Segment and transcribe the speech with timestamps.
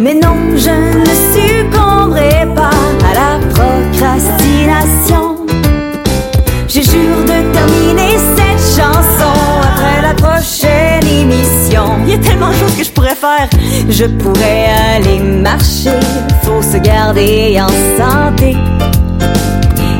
[0.00, 2.70] Mais non, je ne succomberai pas
[3.04, 5.36] à la procrastination.
[6.66, 11.98] Je jure de terminer cette chanson après la prochaine émission.
[12.06, 13.50] Il y a tellement de choses que je pourrais faire.
[13.90, 16.00] Je pourrais aller marcher,
[16.44, 18.56] faut se garder en santé.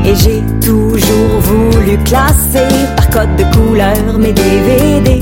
[0.06, 5.20] Et j'ai toujours voulu classer par code de couleur mes DVD.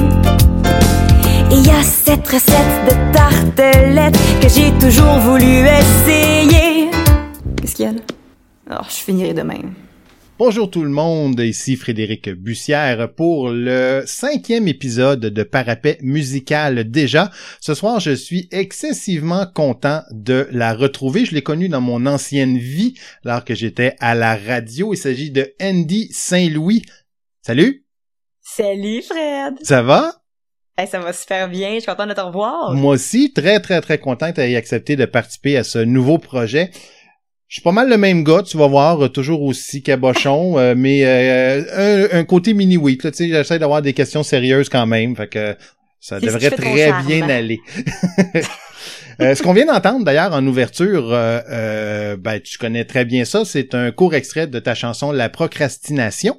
[1.50, 6.90] Et il y a cette recette de tartelette que j'ai toujours voulu essayer.
[7.56, 8.00] Qu'est-ce qu'il y a là?
[8.70, 9.60] Oh, je finirai demain.
[10.38, 17.30] Bonjour tout le monde, ici Frédéric Bussière pour le cinquième épisode de Parapet musical déjà.
[17.60, 21.24] Ce soir, je suis excessivement content de la retrouver.
[21.24, 22.92] Je l'ai connue dans mon ancienne vie,
[23.24, 24.92] alors que j'étais à la radio.
[24.92, 26.82] Il s'agit de Andy Saint-Louis.
[27.40, 27.86] Salut!
[28.42, 29.54] Salut Fred!
[29.62, 30.12] Ça va?
[30.80, 32.72] Hey, ça va super bien, je suis content de te revoir.
[32.72, 36.70] Moi aussi, très très très content d'avoir accepté de participer à ce nouveau projet.
[37.48, 40.74] Je suis pas mal le même gars, tu vas voir, euh, toujours aussi cabochon, euh,
[40.76, 45.16] mais euh, un, un, côté mini-week, tu sais, j'essaie d'avoir des questions sérieuses quand même,
[45.16, 45.56] fait que
[45.98, 47.58] ça devrait très bien aller.
[49.18, 53.90] ce qu'on vient d'entendre d'ailleurs en ouverture, ben, tu connais très bien ça, c'est un
[53.90, 56.36] court extrait de ta chanson La procrastination.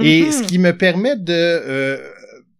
[0.00, 0.46] Et ce Mhm.
[0.46, 2.00] qui me permet de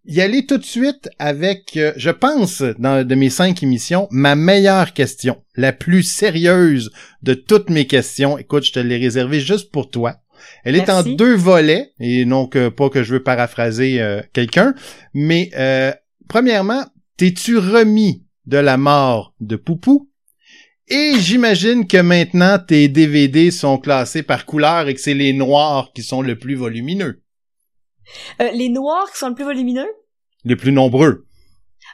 [0.06, 4.34] y aller tout de suite avec, euh, je pense, dans de mes cinq émissions, ma
[4.34, 6.90] meilleure question, la plus sérieuse
[7.22, 8.38] de toutes mes questions.
[8.38, 10.20] Écoute, je te l'ai réservée juste pour toi.
[10.64, 14.74] Elle est en deux volets, et donc euh, pas que je veux paraphraser euh, quelqu'un,
[15.12, 15.92] mais euh,
[16.28, 16.84] premièrement,
[17.16, 20.10] t'es-tu remis de la mort de Poupou?
[20.88, 25.92] Et j'imagine que maintenant tes DVD sont classés par couleur et que c'est les noirs
[25.94, 27.22] qui sont le plus volumineux,
[28.40, 29.88] Euh, les noirs qui sont le plus volumineux?
[30.44, 31.24] les plus nombreux.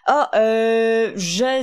[0.07, 1.63] Ah, euh, je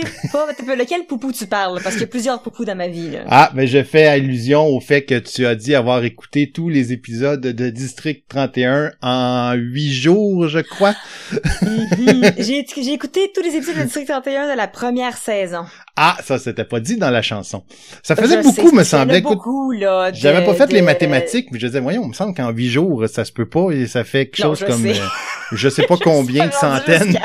[0.00, 0.46] sais pas.
[0.76, 1.80] Lequel poupou tu parles?
[1.82, 3.20] Parce qu'il y a plusieurs poupous dans ma vie, là.
[3.28, 6.92] Ah, mais je fais allusion au fait que tu as dit avoir écouté tous les
[6.92, 10.94] épisodes de District 31 en huit jours, je crois.
[11.62, 12.32] Mhm.
[12.38, 15.64] J'ai j'ai écouté tous les épisodes de District 31 de la première saison.
[15.96, 17.64] Ah, ça c'était pas dit dans la chanson.
[18.02, 19.20] Ça faisait Je beaucoup, sais, me semblait.
[19.20, 20.10] Beaucoup, là.
[20.10, 22.50] de- j'avais pas fait de- les mathématiques, mais je disais, voyons, il me semble qu'en
[22.50, 25.00] huit jours, ça se peut pas et ça fait quelque Non, chose je comme, sais.
[25.00, 25.04] euh,
[25.52, 27.18] je sais pas combien de centaines.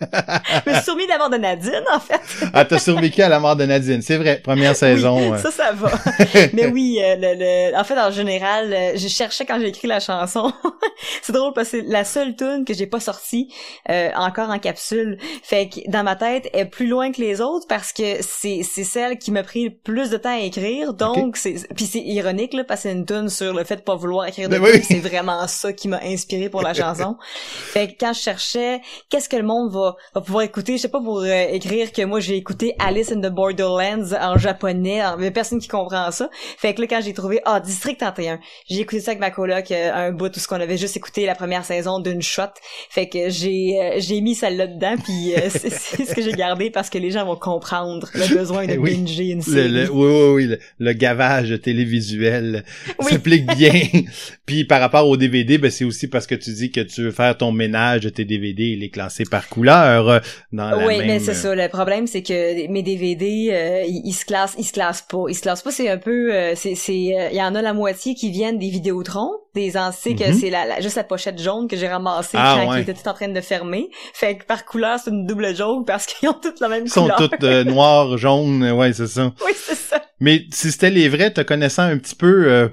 [0.00, 0.42] La.
[0.66, 2.20] Je me suis soumis d'abord de Nadine, en fait.
[2.52, 5.32] Ah, t'as survécu à la mort de Nadine, c'est vrai, première saison.
[5.32, 5.90] Oui, ça, ça va.
[6.52, 9.88] Mais oui, euh, le, le- en fait, en général, euh, je cherchais quand j'ai écrit
[9.88, 10.52] la chanson.
[11.22, 13.52] c'est drôle parce que c'est la seule tune que j'ai pas sortie
[13.90, 15.18] euh, encore en capsule.
[15.42, 18.62] Fait que dans ma tête, elle est plus loin que les autres parce que c'est
[18.62, 20.92] c'est celle qui m'a pris le plus de temps à écrire.
[20.94, 23.80] Donc c'est puis c'est ironique là parce que c'est une tune sur le fait de
[23.82, 24.82] pas vouloir écrire de Ben oui.
[24.82, 27.16] C'est vraiment ça qui m'a inspiré pour la chanson.
[27.72, 30.88] Fait que quand je cherchais qu'est-ce que le monde va, va pouvoir écouter, je sais
[30.88, 35.26] pas pour euh, écrire que moi j'ai écouté Alice in the Borderlands en japonais, il
[35.26, 36.28] a personne qui comprend ça.
[36.58, 39.70] Fait que là quand j'ai trouvé ah District 31, j'ai écouté ça avec ma coloc
[39.70, 42.42] euh, un bout tout ce qu'on avait juste écouté la première saison d'une shot.
[42.90, 46.32] Fait que j'ai euh, j'ai mis celle là dedans puis euh, c'est ce que j'ai
[46.32, 48.94] gardé parce que les gens vont comprendre le besoin de Eh oui.
[48.96, 49.68] binger une Le, série.
[49.68, 52.64] le- oui, oui, oui, le, le gavage télévisuel
[53.00, 53.12] Oui.
[53.12, 53.72] s'applique bien.
[54.46, 57.10] Puis par rapport au DVD, ben c'est aussi parce que tu dis que tu veux
[57.10, 60.20] faire ton ménage de tes DVD et les classer par couleur euh,
[60.52, 61.06] dans la Oui, même...
[61.06, 61.54] mais c'est ça.
[61.54, 65.24] Le problème, c'est que mes DVD, euh, ils, ils se classent, ils se classent pas.
[65.28, 65.70] Ils se classent pas.
[65.70, 68.68] C'est un peu, euh, c'est, euh, il y en a la moitié qui viennent des
[68.70, 70.34] Vidéotrons, des anciens que Mhm.
[70.38, 72.78] c'est la, la- juste la pochette jaune que j'ai ramassée Ah, quand ouais.
[72.78, 73.88] ils étaient tout en train de fermer.
[74.14, 76.90] Fait que par couleur, c'est une double jaune parce qu'ils ont toutes la même Ils
[76.90, 77.16] sont couleur.
[77.30, 79.32] toutes euh, noires, jaunes, ouais, c'est ça.
[79.44, 80.00] Oui, c'est ça.
[80.20, 82.70] Mais si c'était les vrais, te connaissant un petit peu,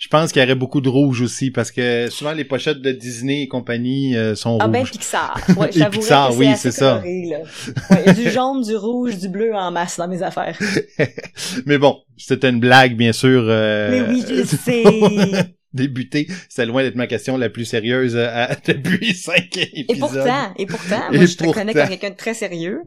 [0.00, 2.90] je pense qu'il y aurait beaucoup de rouge aussi, parce que souvent les pochettes de
[2.90, 4.90] Disney et compagnie euh, sont Ah ben rouges.
[4.92, 5.38] Pixar.
[5.56, 7.02] Ouais, Et j'avouerais Pixar, que oui, c'est ça.
[7.04, 10.58] Ouais, du jaune, du rouge, du bleu en masse dans mes affaires.
[11.66, 13.44] mais bon, c'était une blague, bien sûr.
[13.46, 15.54] euh, Mais oui, je sais.
[15.74, 19.86] débuter, c'est loin d'être ma question la plus sérieuse euh, à- depuis cinq épisodes.
[19.88, 22.80] Et pourtant, et pourtant, Et moi, je te connais comme quelqu'un de très sérieux.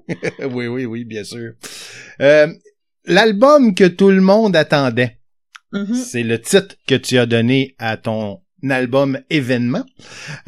[0.51, 1.51] oui, oui, oui, bien sûr.
[2.21, 2.47] Euh,
[3.05, 5.17] L'album que tout le monde attendait,
[5.73, 5.95] Mhm.
[5.95, 8.39] c'est le titre que tu as donné à ton
[8.71, 9.83] album événement,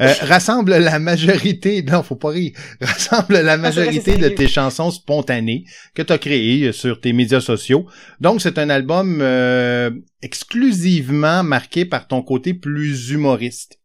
[0.00, 5.64] euh, rassemble la majorité, non, faut pas rire, rassemble la majorité de tes chansons spontanées
[5.94, 7.86] que tu as créées sur tes médias sociaux.
[8.20, 9.90] Donc, c'est un album euh,
[10.22, 13.78] exclusivement marqué par ton côté plus humoriste.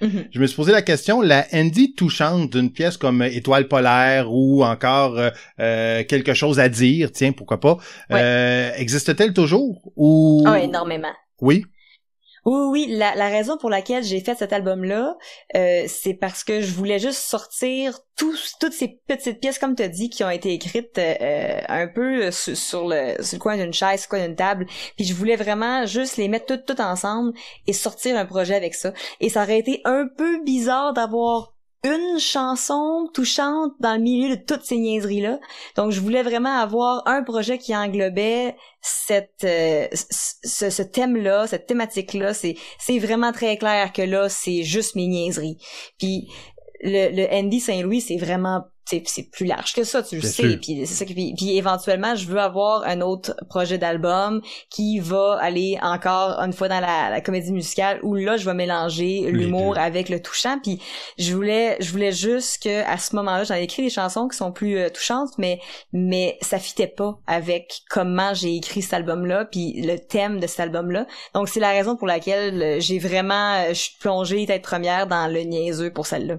[0.00, 0.24] Mhm.
[0.30, 4.64] Je me suis posé la question, la Andy touchante d'une pièce comme Étoile polaire ou
[4.64, 5.30] encore euh,
[5.60, 7.74] euh, quelque chose à dire, tiens, pourquoi pas,
[8.10, 8.20] Ouais.
[8.22, 11.12] euh, existe-t-elle toujours ou Ah, énormément.
[11.40, 11.64] oui,
[12.44, 15.16] Oui, oui, la, raison pour laquelle j'ai fait cet album-là,
[15.56, 19.88] euh, c'est parce que je voulais juste sortir toutes ces petites pièces, comme tu as
[19.88, 23.72] dit, qui ont été écrites euh, un peu sur, sur, le, sur le coin d'une
[23.72, 24.66] chaise, sur le coin d'une table,
[24.96, 27.32] puis je voulais vraiment juste les mettre toutes, toutes ensemble
[27.66, 28.92] et sortir un projet avec ça.
[29.20, 34.40] Et ça aurait été un peu bizarre d'avoir une chanson touchante dans le milieu de
[34.40, 35.40] toutes ces niaiseries-là.
[35.76, 41.66] Donc, je voulais vraiment avoir un projet qui englobait cette euh, ce, ce thème-là, cette
[41.66, 42.34] thématique-là.
[42.34, 45.56] C'est c'est vraiment très clair que là, c'est juste mes niaiseries.
[45.98, 46.28] Puis
[46.82, 48.64] le, le Andy Saint-Louis, c'est vraiment
[49.04, 50.56] c'est plus large que ça, tu le sais.
[50.56, 54.40] Puis c'est ça puis, puis, éventuellement, je veux avoir un autre projet d'album
[54.70, 58.54] qui va aller encore une fois dans la, la comédie musicale où là, je vais
[58.54, 60.58] mélanger l'humour avec le touchant.
[60.62, 60.80] Puis
[61.18, 64.36] je voulais, je voulais juste que à ce moment-là, j'en ai écrit des chansons qui
[64.36, 65.60] sont plus euh, touchantes, mais
[65.92, 70.60] mais ça fitait pas avec comment j'ai écrit cet album-là, puis le thème de cet
[70.60, 71.06] album-là.
[71.34, 75.06] Donc c'est la raison pour laquelle euh, j'ai vraiment, euh, je suis plongée tête première
[75.06, 76.36] dans le niaiseux pour celle-là.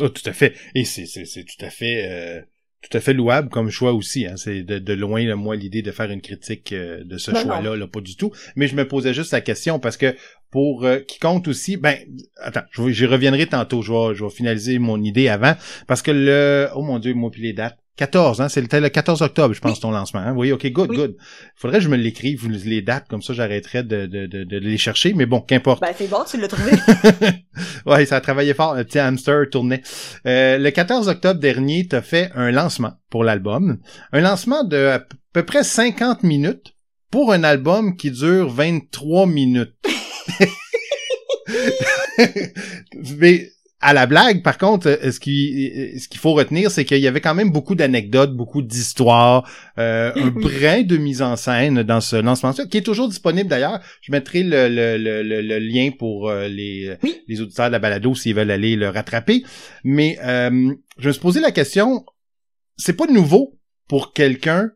[0.00, 0.54] Oh, tout à fait.
[0.74, 2.40] Et c'est, c'est, c'est tout à fait euh,
[2.82, 4.26] tout à fait louable comme choix aussi.
[4.26, 4.36] Hein.
[4.36, 7.42] C'est de, de loin, là, moi, l'idée de faire une critique euh, de ce ben
[7.42, 8.32] choix-là, là, pas du tout.
[8.56, 10.14] Mais je me posais juste la question parce que
[10.50, 11.96] pour euh, qui compte aussi, ben,
[12.36, 13.82] attends, j'y reviendrai tantôt.
[13.82, 15.54] Je vais, je vais finaliser mon idée avant
[15.86, 17.78] parce que le, oh mon dieu, moi puis les dates.
[17.96, 20.20] 14, hein, c'était le 14 octobre, je pense, ton lancement.
[20.20, 20.34] Hein?
[20.36, 21.16] Oui, ok, good, good.
[21.54, 24.78] Faudrait que je me l'écrive, les dates, comme ça j'arrêterais de, de, de, de, les
[24.78, 25.80] chercher, mais bon, qu'importe.
[25.80, 26.72] Ben, c'est bon, tu l'as trouvé.
[27.86, 29.82] ouais, ça a travaillé fort, le petit hamster tournait.
[30.26, 33.78] Euh, le 14 octobre dernier, t'as fait un lancement pour l'album.
[34.12, 35.02] Un lancement de à
[35.32, 36.74] peu près 50 minutes
[37.12, 39.74] pour un album qui dure 23 minutes.
[43.20, 43.50] mais
[43.84, 47.00] à la blague, par contre, euh, ce qui euh, ce qu'il faut retenir, c'est qu'il
[47.00, 49.46] y avait quand même beaucoup d'anecdotes, beaucoup d'histoires,
[49.78, 53.80] euh, un brin de mise en scène dans ce lancement qui est toujours disponible d'ailleurs.
[54.00, 56.96] Je mettrai le, le, le, le lien pour les,
[57.28, 59.44] les auditeurs de la balado s'ils veulent aller le rattraper.
[59.84, 62.06] Mais je me suis posé la question,
[62.78, 64.70] c'est pas nouveau pour quelqu'un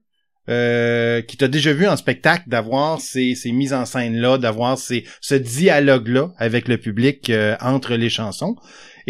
[0.51, 4.77] euh, qui t'a déjà vu en spectacle d'avoir ces, ces mises en scène là, d'avoir
[4.77, 8.57] ces, ce dialogue là avec le public entre les chansons.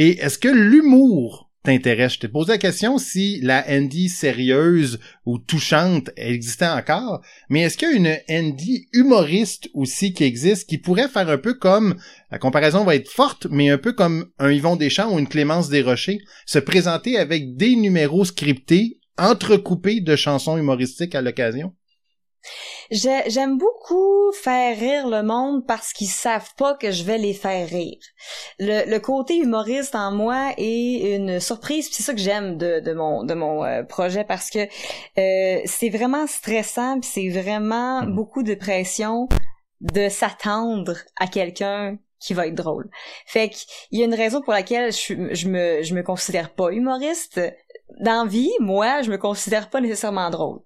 [0.00, 2.12] Et est-ce que l'humour t'intéresse?
[2.12, 7.76] Je t'ai posé la question si la Andy sérieuse ou touchante existait encore, mais est-ce
[7.76, 11.96] qu'il y a une Andy humoriste aussi qui existe, qui pourrait faire un peu comme,
[12.30, 15.68] la comparaison va être forte, mais un peu comme un Yvon Deschamps ou une Clémence
[15.68, 21.74] Desrochers, se présenter avec des numéros scriptés, entrecoupés de chansons humoristiques à l'occasion?
[22.90, 27.68] J'aime beaucoup faire rire le monde parce qu'ils savent pas que je vais les faire
[27.68, 27.98] rire.
[28.58, 32.92] Le, le côté humoriste en moi est une surprise, c'est ça que j'aime de, de
[32.92, 34.60] mon de mon euh, projet parce que
[35.18, 38.14] euh, c'est vraiment stressant, c'est vraiment mmh.
[38.14, 39.28] beaucoup de pression
[39.80, 42.90] de s'attendre à quelqu'un qui va être drôle.
[43.26, 46.70] Fait qu'il y a une raison pour laquelle je, je me je me considère pas
[46.70, 47.40] humoriste
[48.00, 50.60] dans vie, moi, je me considère pas nécessairement drôle.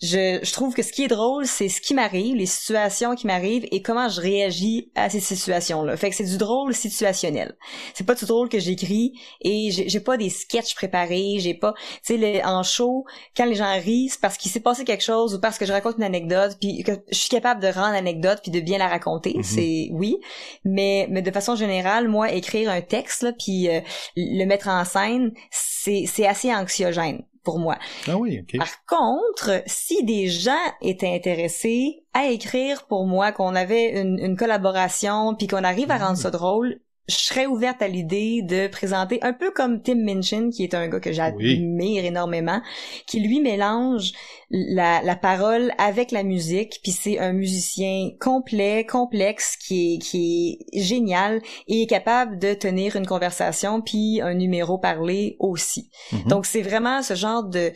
[0.00, 3.26] Je, je trouve que ce qui est drôle, c'est ce qui m'arrive, les situations qui
[3.26, 5.96] m'arrivent et comment je réagis à ces situations-là.
[5.96, 7.56] Fait que c'est du drôle situationnel.
[7.94, 11.74] C'est pas du drôle que j'écris et j'ai pas des sketchs préparés, j'ai pas,
[12.04, 13.04] tu sais, en show,
[13.36, 15.72] quand les gens rient, c'est parce qu'il s'est passé quelque chose ou parce que je
[15.72, 18.88] raconte une anecdote puis que je suis capable de rendre l'anecdote puis de bien la
[18.88, 19.34] raconter.
[19.34, 19.42] Mm-hmm.
[19.42, 20.18] C'est oui,
[20.64, 23.80] mais mais de façon générale, moi, écrire un texte là, puis euh,
[24.16, 27.78] le mettre en scène, c'est c'est assez anxiogène pour moi.
[28.08, 28.42] Ah oui.
[28.58, 30.52] Par contre, si des gens
[30.82, 35.98] étaient intéressés à écrire pour moi, qu'on avait une, une collaboration, puis qu'on arrive à
[35.98, 40.50] rendre ça drôle, je serais ouverte à l'idée de présenter un peu comme Tim Minchin,
[40.50, 42.60] qui est un gars que j'admire énormément,
[43.06, 44.12] qui lui mélange
[44.50, 50.58] la, la parole avec la musique, puis c'est un musicien complet, complexe, qui est, qui
[50.72, 55.90] est génial et est capable de tenir une conversation puis un numéro parlé aussi.
[56.12, 56.28] Mm-hmm.
[56.28, 57.72] Donc c'est vraiment ce genre de,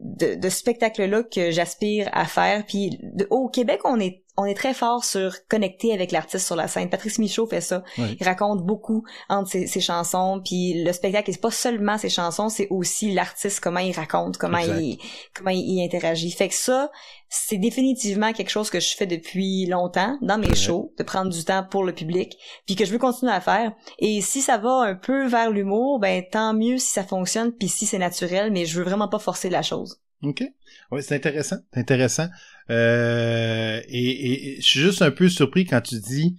[0.00, 2.64] de, de spectacle-là que j'aspire à faire.
[2.66, 2.98] Puis
[3.30, 6.88] au Québec, on est on est très fort sur connecter avec l'artiste sur la scène.
[6.88, 7.82] Patrice Michaud fait ça.
[7.98, 12.48] Il raconte beaucoup entre ses, ses chansons, puis le spectacle c'est pas seulement ses chansons,
[12.48, 14.98] c'est aussi l'artiste comment il raconte, comment il
[15.34, 16.30] comment il, interagit.
[16.30, 16.90] Fait que ça,
[17.28, 21.44] c'est définitivement quelque chose que je fais depuis longtemps dans mes shows, de prendre du
[21.44, 22.36] temps pour le public,
[22.66, 23.72] puis que je veux continuer à faire.
[23.98, 27.68] Et si ça va un peu vers l'humour, ben tant mieux si ça fonctionne, puis
[27.68, 30.00] si c'est naturel, mais je veux vraiment pas forcer la chose.
[30.22, 30.44] OK.
[30.92, 31.56] Oui, c'est intéressant.
[31.72, 32.28] C'est intéressant.
[32.70, 36.36] Euh, et, je suis juste un peu surpris quand tu dis,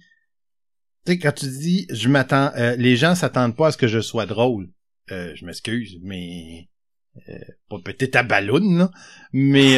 [1.04, 3.88] tu sais, quand tu dis, je m'attends, euh, les gens s'attendent pas à ce que
[3.88, 4.70] je sois drôle.
[5.10, 6.68] Euh, je m'excuse, mais
[7.68, 8.90] pas peut-être à ballon, là,
[9.32, 9.74] mais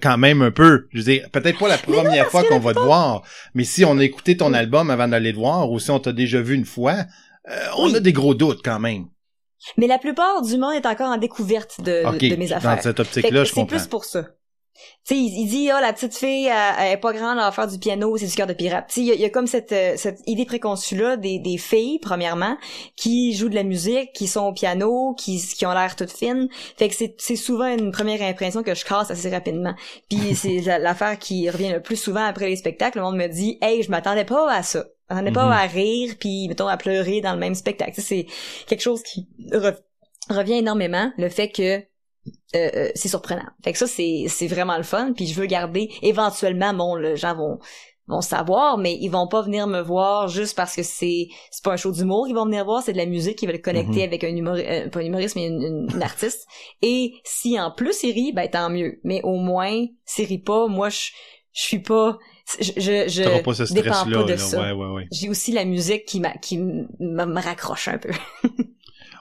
[0.00, 0.88] quand même un peu.
[0.92, 3.22] Je veux dire, peut-être pas la première fois qu'on va te voir,
[3.54, 6.12] mais si on a écouté ton album avant d'aller te voir, ou si on t'a
[6.12, 7.04] déjà vu une fois,
[7.76, 9.06] on a des gros doutes quand même.
[9.76, 12.76] Mais la plupart du monde est encore en découverte de, de mes affaires.
[12.76, 13.68] Dans cette optique-là, je comprends.
[13.68, 14.24] C'est plus pour ça.
[15.04, 17.78] Tu sais, il, dit ah la petite fille elle, est pas grande, va faire du
[17.78, 18.86] piano, c'est du cœur de pirate.
[18.88, 21.98] Tu sais, il y, a comme cette euh, cette idée préconçue là des des filles
[22.00, 22.56] premièrement
[22.96, 26.48] qui jouent de la musique, qui sont au piano, qui qui ont l'air toutes fines.
[26.76, 29.74] Fait que c'est c'est souvent une première impression que je casse assez rapidement.
[30.08, 33.58] Puis c'est l'affaire qui revient le plus souvent après les spectacles, le monde me dit
[33.60, 35.64] "Hey, je m'attendais pas à ça." Je m'attendais pas mm-hmm.
[35.64, 38.00] à rire puis mettons à pleurer dans le même spectacle.
[38.00, 38.26] c'est
[38.66, 39.28] quelque chose qui
[40.30, 41.82] revient énormément le fait que
[42.54, 43.48] euh, euh, c'est surprenant.
[43.64, 47.16] Fait que ça c'est c'est vraiment le fun puis je veux garder éventuellement bon les
[47.16, 47.58] gens vont
[48.08, 51.72] vont savoir mais ils vont pas venir me voir juste parce que c'est c'est pas
[51.72, 54.04] un show d'humour ils vont venir voir c'est de la musique ils veulent connecter mm-hmm.
[54.04, 56.46] avec un humoriste euh, pas un humoriste mais une, artiste
[56.82, 60.66] et si en plus ils rient ben tant mieux mais au moins s'ils rient pas
[60.66, 61.10] moi je
[61.52, 62.18] je suis pas
[62.60, 64.60] je je, je pas ce dépends pas de ça.
[64.60, 65.08] Ouais, ouais, ouais.
[65.12, 68.10] J'ai aussi la musique qui m'a qui me raccroche un peu.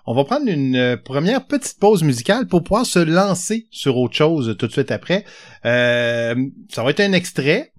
[0.05, 4.15] On va prendre une euh, première petite pause musicale pour pouvoir se lancer sur autre
[4.15, 5.25] chose tout de suite après.
[5.65, 6.35] Euh,
[6.69, 7.71] ça va être un extrait,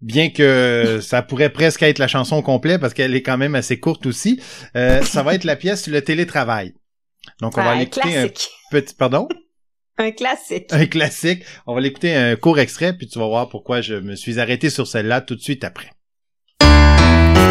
[0.00, 3.80] bien que ça pourrait presque être la chanson complète parce qu'elle est quand même assez
[3.80, 4.40] courte aussi.
[4.76, 6.74] Euh, ça va être la pièce Le télétravail.
[7.40, 9.28] Donc on va l'écouter un petit pardon?
[9.96, 10.72] Un classique.
[10.72, 11.44] Un classique.
[11.66, 14.70] On va l'écouter un court extrait puis tu vas voir pourquoi je me suis arrêté
[14.70, 15.90] sur celle-là tout de suite après.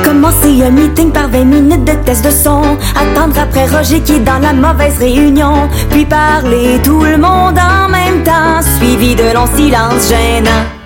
[0.04, 2.78] Commencer un meeting par 20 minutes de test de son.
[2.96, 5.70] Attendre après Roger qui est dans la mauvaise réunion.
[5.90, 8.62] Puis parler tout le monde en même temps.
[8.78, 10.83] Suivi de longs silences gênants.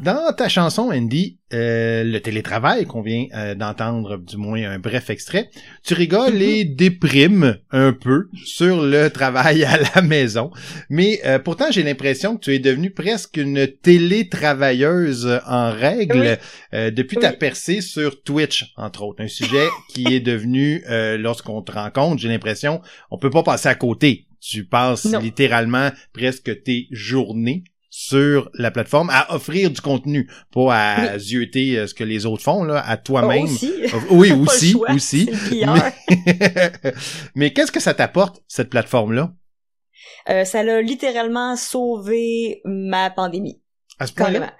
[0.00, 5.10] Dans ta chanson, Andy, euh, le télétravail qu'on vient euh, d'entendre, du moins un bref
[5.10, 5.50] extrait,
[5.82, 6.42] tu rigoles mhm.
[6.42, 10.52] et déprimes un peu sur le travail à la maison.
[10.88, 16.38] Mais euh, pourtant, j'ai l'impression que tu es devenue presque une télétravailleuse en règle
[16.72, 19.22] depuis ta percée sur Twitch, entre autres.
[19.22, 20.84] Un sujet qui est devenu,
[21.18, 24.26] lorsqu'on te rencontre, j'ai l'impression, on peut pas passer à côté.
[24.40, 27.64] Tu passes littéralement presque tes journées
[28.00, 31.20] sur la plateforme à offrir du contenu, pas à oui.
[31.20, 33.42] zioter euh, ce que les autres font là, à toi-même.
[33.42, 33.72] aussi.
[34.10, 35.28] Oui, aussi, aussi.
[37.34, 39.32] Mais, qu'est-ce que ça t'apporte cette plateforme là
[40.28, 43.60] euh, Ça l'a littéralement sauvé ma pandémie.
[43.98, 44.54] À ce point-là?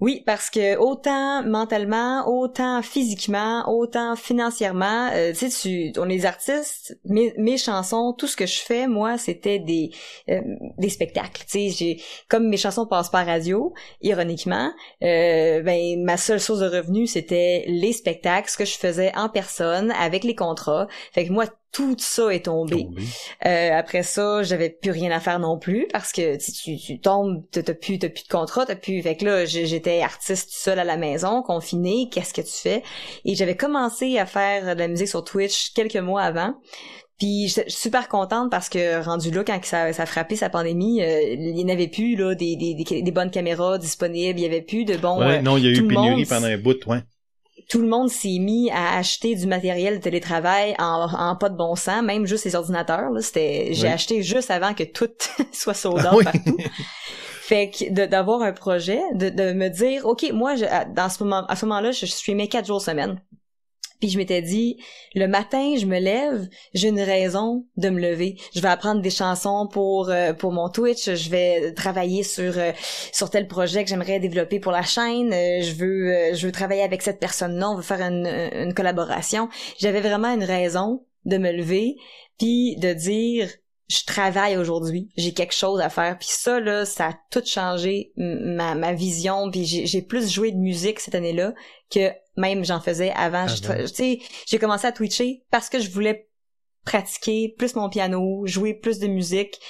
[0.00, 6.96] Oui, parce que autant mentalement, autant physiquement, autant financièrement, euh, tu sais, on est artistes,
[7.04, 9.90] mes, mes chansons, tout ce que je fais, moi, c'était des
[10.30, 10.40] euh,
[10.78, 11.42] des spectacles.
[11.50, 11.96] Tu sais,
[12.28, 14.70] comme mes chansons passent par radio, ironiquement,
[15.02, 19.28] euh, ben ma seule source de revenus c'était les spectacles, ce que je faisais en
[19.28, 20.86] personne avec les contrats.
[21.12, 22.88] Fait que moi, tout ça est tombé.
[23.46, 27.00] Euh, après ça, j'avais plus rien à faire non plus parce que si tu, tu
[27.00, 29.02] tombes, t'as plus, t'as plus de contrat, t'as plus.
[29.02, 32.08] Fait que là, j'étais artiste seule à la maison, confinée.
[32.10, 32.82] Qu'est-ce que tu fais?
[33.24, 36.54] Et j'avais commencé à faire de la musique sur Twitch quelques mois avant.
[37.18, 40.50] Puis je suis super contente parce que rendu là quand ça, ça a frappé sa
[40.50, 44.46] pandémie, euh, il n'y avait plus là des, des, des, bonnes caméras disponibles, il y
[44.46, 45.18] avait plus de bons.
[45.18, 47.02] Ouais, non, il y a eu pénurie pendant un bout, ouais
[47.68, 51.56] tout le monde s'est mis à acheter du matériel de télétravail en, en pas de
[51.56, 53.10] bon sens, même juste les ordinateurs.
[53.20, 55.10] C'était, j'ai acheté juste avant que tout
[55.52, 56.56] soit sold out partout.
[57.42, 61.46] Fait que d'avoir un projet, de, de me dire, ok, moi, je, dans ce moment,
[61.46, 63.20] à ce moment-là, je streamais quatre jours semaine.
[64.00, 64.76] Puis je m'étais dit,
[65.14, 68.36] le matin, je me lève, j'ai une raison de me lever.
[68.54, 71.10] Je vais apprendre des chansons pour euh, pour mon Twitch.
[71.12, 72.72] Je vais travailler sur euh,
[73.12, 75.32] sur tel projet que j'aimerais développer pour la chaîne.
[75.32, 77.70] Euh, je veux je veux travailler avec cette personne-là.
[77.70, 79.48] On veut faire une, une collaboration.
[79.78, 81.96] J'avais vraiment une raison de me lever
[82.38, 83.48] puis de dire
[83.88, 86.18] je travaille aujourd'hui, j'ai quelque chose à faire.
[86.18, 89.50] Puis ça là, ça a tout changé ma, ma vision.
[89.50, 91.54] Puis j'ai plus joué de musique cette année-là
[91.90, 93.46] que même j'en faisais avant.
[93.46, 96.28] Tu sais, j'ai commencé à twitcher parce que je voulais
[96.84, 99.60] pratiquer plus mon piano, jouer plus de musique.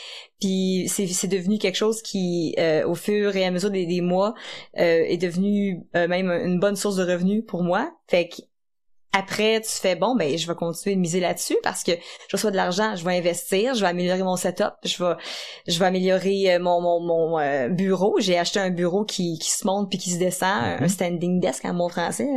[0.40, 4.34] Puis c'est devenu quelque chose qui, euh, au fur et à mesure des, mois,
[4.78, 7.92] euh, est devenu euh, même une bonne source de revenus pour moi.
[8.06, 8.42] Fait que
[9.18, 12.50] après, tu fais bon, ben je vais continuer de miser là-dessus parce que je reçois
[12.50, 15.14] de l'argent, je vais investir, je vais améliorer mon setup, je vais,
[15.66, 18.16] je vais améliorer euh, mon mon, mon euh, bureau.
[18.20, 20.88] J'ai acheté un bureau qui, qui se monte puis qui se descend, un mhm.
[20.88, 22.28] standing desk en mon français.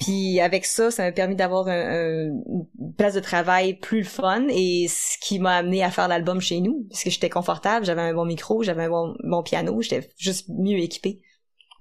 [0.00, 4.86] Puis avec ça, ça m'a permis d'avoir un, une place de travail plus fun et
[4.88, 8.14] ce qui m'a amené à faire l'album chez nous parce que j'étais confortable, j'avais un
[8.14, 11.20] bon micro, j'avais un bon, bon piano, j'étais juste mieux équipé.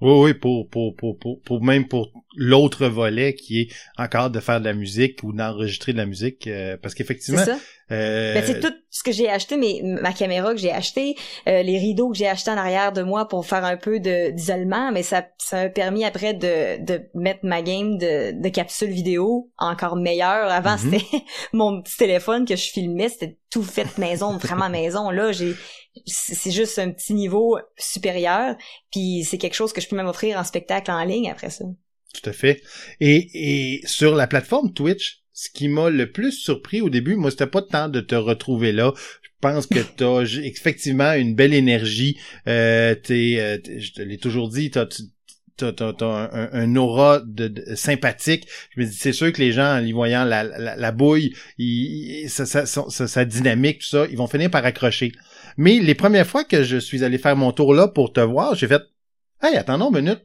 [0.02, 4.40] Oui, oui, pour, pour, pour, pour, pour même pour l'autre volet qui est encore de
[4.40, 6.48] faire de la musique ou d'enregistrer de la musique.
[6.48, 7.42] Euh, parce qu'effectivement,
[7.92, 8.36] Euh...
[8.36, 11.16] Ben, c'est tout ce que j'ai acheté, mais ma caméra que j'ai acheté,
[11.48, 14.30] euh, les rideaux que j'ai achetés en arrière de moi pour faire un peu de
[14.30, 18.92] d'isolement, mais ça ça m'a permis après de, de mettre ma game de, de capsule
[18.92, 20.52] vidéo encore meilleure.
[20.52, 21.00] Avant, Mhm.
[21.00, 25.10] c'était mon petit téléphone que je filmais, c'était tout fait maison, vraiment maison.
[25.10, 25.56] Là, j'ai
[26.06, 28.56] c'est juste un petit niveau supérieur,
[28.92, 31.66] puis c'est quelque chose que je peux même offrir en spectacle en ligne après ça.
[32.14, 32.62] Tout à fait.
[33.00, 33.30] Et,
[33.76, 37.48] et sur la plateforme Twitch, ce qui m'a le plus surpris au début, moi, c'était
[37.48, 38.94] pas tant de te retrouver là.
[39.24, 42.18] Je pense que t'as effectivement une belle énergie.
[42.48, 45.04] Euh, t'es, euh, t'es- je te l'ai toujours dit, t'as, tu-
[45.60, 48.48] t'as, t'as, t'as un, un- aura de, de- sympathique.
[48.76, 51.34] Je me dis, c'est sûr que les gens, en y voyant la, la, la bouille,
[51.58, 55.12] ils, sa dynamique, tout ça, ils vont finir par accrocher.
[55.58, 58.56] Mais les premières fois que je suis allé faire mon tour là pour te voir,
[58.56, 58.82] j'ai fait,
[59.42, 60.22] hey, attends une minute.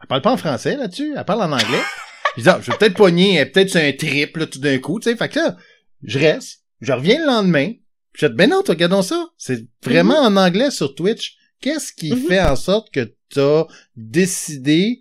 [0.00, 1.82] Elle parle pas en français là-dessus, elle parle en anglais.
[2.36, 4.78] Je dis, ah, je vais peut-être pogner, euh, peut-être c'est un trip là, tout d'un
[4.78, 5.16] coup, tu sais.
[5.16, 5.54] Fait que là,
[6.02, 7.72] je reste, je reviens le lendemain.
[8.14, 9.26] Je dis, ben non, toi, regardons ça.
[9.36, 11.36] C'est vraiment en anglais sur Twitch.
[11.60, 12.26] Qu'est-ce qui Mhm.
[12.28, 15.00] fait en sorte que t'as décidé,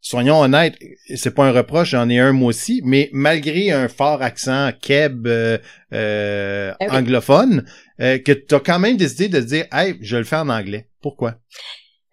[0.00, 0.76] soyons honnêtes,
[1.14, 5.26] c'est pas un reproche, j'en ai un moi aussi, mais malgré un fort accent keb
[5.26, 5.58] euh,
[5.92, 6.96] euh, Ah oui.
[6.96, 7.66] anglophone,
[8.00, 10.88] euh, que t'as quand même décidé de dire, hey, je le fais en anglais.
[11.02, 11.36] Pourquoi?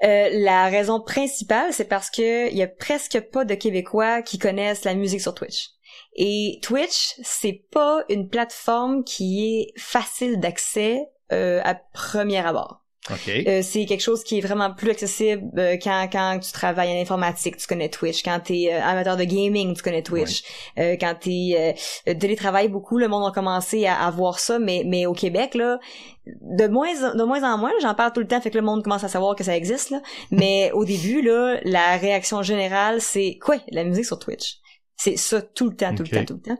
[0.03, 4.38] Euh, la raison principale, c'est parce que il y a presque pas de Québécois qui
[4.38, 5.69] connaissent la musique sur Twitch.
[6.15, 11.00] Et Twitch, c'est pas une plateforme qui est facile d'accès
[11.31, 12.83] euh, à premier abord.
[13.10, 13.29] OK.
[13.48, 17.01] Euh, c'est quelque chose qui est vraiment plus accessible euh, quand quand tu travailles en
[17.01, 18.24] informatique, tu connais Twitch.
[18.24, 20.43] Quand t'es euh, amateur de gaming, tu connais Twitch.
[20.77, 21.75] Euh, quand t'es
[22.07, 25.53] euh, télétravail beaucoup, le monde a commencé à, à voir ça, mais mais au Québec
[25.53, 25.79] là,
[26.25, 28.83] de moins de moins en moins, j'en parle tout le temps, fait que le monde
[28.83, 30.01] commence à savoir que ça existe là.
[30.31, 33.57] Mais au début là, la réaction générale c'est quoi?
[33.72, 34.60] La musique sur Twitch.
[34.95, 36.57] C'est ça tout le temps, tout le temps, tout le temps.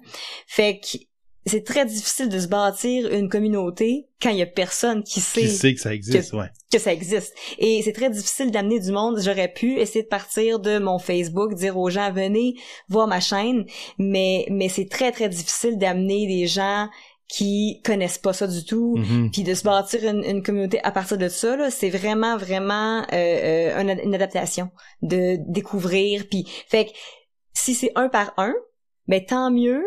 [0.48, 0.98] Fait que
[1.46, 5.42] c'est très difficile de se bâtir une communauté quand il y a personne qui sait
[5.42, 6.48] Qui sait que ça existe, ouais.
[6.72, 7.34] que ça existe.
[7.60, 9.20] Et c'est très difficile d'amener du monde.
[9.22, 12.56] J'aurais pu essayer de partir de mon Facebook, dire aux gens venez
[12.88, 13.66] voir ma chaîne,
[13.98, 16.88] mais mais c'est très très difficile d'amener des gens
[17.28, 18.96] qui connaissent pas ça du tout.
[18.98, 19.32] Mhm.
[19.32, 23.06] Puis de se bâtir une, une communauté à partir de ça, c'est vraiment, vraiment euh,
[23.14, 24.70] euh, une, une adaptation
[25.02, 26.26] de découvrir.
[26.30, 26.92] Puis, fait que
[27.54, 28.54] si c'est un par un,
[29.08, 29.84] ben tant mieux.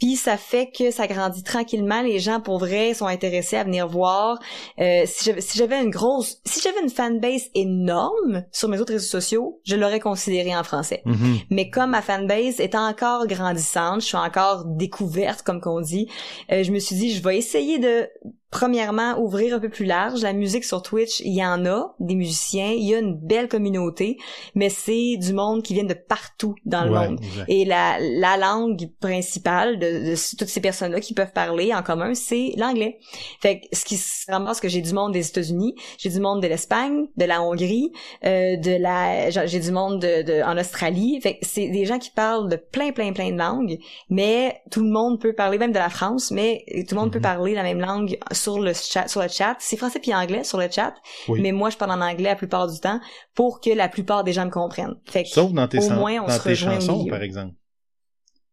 [0.00, 2.02] Puis ça fait que ça grandit tranquillement.
[2.02, 4.38] Les gens, pour vrai, sont intéressés à venir voir.
[4.80, 9.06] Euh, si j'avais si une grosse, si j'avais une fanbase énorme sur mes autres réseaux
[9.06, 11.02] sociaux, je l'aurais considéré en français.
[11.04, 11.38] Mhm.
[11.50, 16.08] Mais comme ma fanbase est encore grandissante, je suis encore découverte, comme qu'on dit,
[16.50, 18.08] euh, je me suis dit, je vais essayer de,
[18.50, 20.22] premièrement, ouvrir un peu plus large.
[20.22, 23.48] La musique sur Twitch, il y en a, des musiciens, il y a une belle
[23.48, 24.18] communauté,
[24.54, 27.20] mais c'est du monde qui vient de partout dans le Ouais, monde.
[27.22, 27.44] exact.
[27.48, 32.14] Et la, la langue principale de, de toutes ces personnes-là qui peuvent parler en commun,
[32.14, 32.98] c'est l'anglais.
[33.40, 36.42] Fait que ce qui se ramasse que j'ai du monde des États-Unis, j'ai du monde
[36.42, 37.92] de l'Espagne, de la Hongrie,
[38.24, 41.20] euh, de la, j'ai du monde de, de- en Australie.
[41.22, 44.82] Fait que c'est des gens qui parlent de plein, plein, plein de langues, mais tout
[44.82, 47.22] le monde peut parler, même de la France, mais tout le monde peut Mhm.
[47.22, 49.56] parler la même langue sur le chat, sur le chat.
[49.60, 50.94] C'est français puis anglais sur le chat,
[51.28, 51.40] Oui.
[51.40, 53.00] mais moi je parle en anglais la plupart du temps
[53.34, 54.94] pour que la plupart des gens me comprennent.
[55.06, 57.54] Fait que Sauf dans tes, au moins, on dans se tes chansons, par exemple.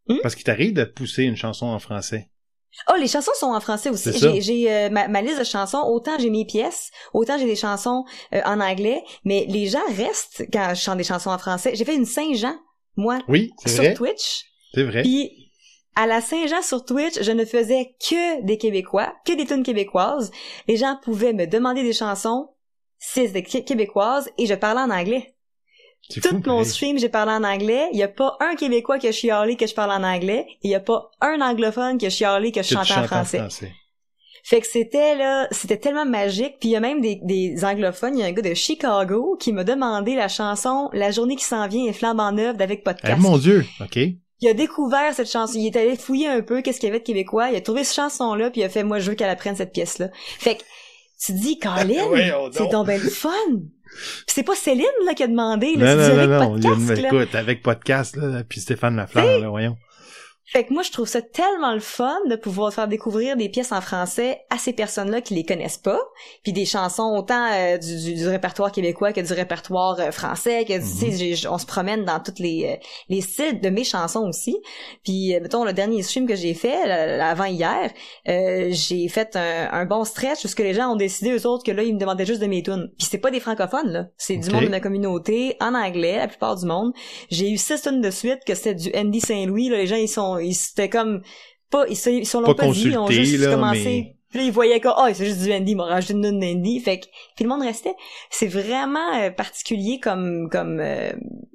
[0.07, 0.17] Hmm?
[0.21, 2.29] Parce qu'il t'arrive de pousser une chanson en français.
[2.89, 4.11] Oh, les chansons sont en français aussi.
[4.17, 5.81] J'ai, j'ai euh, ma, ma liste de chansons.
[5.87, 9.01] Autant j'ai mes pièces, autant j'ai des chansons euh, en anglais.
[9.25, 11.71] Mais les gens restent quand je chante des chansons en français.
[11.75, 12.55] J'ai fait une Saint-Jean,
[12.95, 13.93] moi, Oui, c'est sur vrai.
[13.95, 14.45] Twitch.
[14.73, 15.01] C'est vrai.
[15.01, 15.46] Puis
[15.97, 20.31] à la Saint-Jean sur Twitch, je ne faisais que des Québécois, que des tunes québécoises.
[20.67, 22.49] Les gens pouvaient me demander des chansons,
[22.99, 25.33] c'est des Qué- québécoises, et je parlais en anglais.
[26.13, 27.89] Tout fou, mon stream, j'ai parlé en anglais.
[27.91, 30.45] Il y a pas un Québécois qui a chialé que je parle en anglais.
[30.63, 33.03] Et il y a pas un anglophone qui a chialé que je Que chantes en
[33.03, 33.41] français.
[34.43, 36.59] Fait que c'était là, c'était tellement magique.
[36.61, 38.15] Puis il y a même des, des anglophones.
[38.17, 41.43] Il y a un gars de Chicago qui m'a demandé la chanson La journée qui
[41.43, 43.19] s'en vient est flambant neuve d'avec Eh, podcast.
[43.21, 43.99] mon Dieu, OK.
[44.41, 45.57] Il a découvert cette chanson.
[45.57, 47.49] Il est allé fouiller un peu qu'est-ce qu'il y avait de québécois.
[47.49, 49.71] Il a trouvé cette chanson-là puis il a fait moi je veux qu'elle apprenne cette
[49.73, 50.09] pièce-là.
[50.39, 50.63] Fait que
[51.19, 51.85] tu te dis Colin,
[52.51, 52.71] c'est donc.
[52.71, 53.29] donc ben le fun.
[53.49, 56.57] Puis c'est pas Céline là qui a demandé Non, là, non, non, avec non.
[56.57, 57.07] Il y a podcast une- là.
[57.23, 59.77] écoute, avec podcast, là, puis Stéphane Lafleur, là, voyons.
[60.49, 63.71] Fait que moi, je trouve ça tellement le fun de pouvoir faire découvrir des pièces
[63.73, 65.99] en français à ces personnes-là qui les connaissent pas,
[66.43, 70.63] puis des chansons autant euh, du, du- du répertoire québécois que du répertoire euh, français,
[70.65, 71.07] que tu sais,
[71.47, 71.53] Mhm.
[71.53, 74.57] on se promène dans toutes les euh, les styles de mes chansons aussi.
[75.03, 76.81] Puis mettons le dernier stream que j'ai fait
[77.21, 77.91] avant hier,
[78.29, 81.63] euh, j'ai fait un, un bon stretch parce que les gens ont décidé eux autres
[81.65, 82.89] que là ils me demandaient juste de mes tunes.
[82.97, 86.27] Puis c'est pas des francophones là, c'est du monde de ma communauté en anglais la
[86.27, 86.93] plupart du monde.
[87.29, 90.07] J'ai eu six tunes de suite que c'était du Andy Saint-Louis là, les gens ils
[90.07, 91.21] sont ils c'était comme
[91.69, 93.83] pas, ils, se- ils sont Pas l'ont pas, dit, ils ont juste là, commencé.
[93.83, 96.21] mais- Puis là, ils voyaient que, oh, c'est juste du indie, ils m'ont rajouté une
[96.21, 96.79] note d'indie.
[96.81, 97.95] Fait que, puis le monde restait.
[98.29, 101.11] C'est vraiment euh, particulier comme, comme, euh,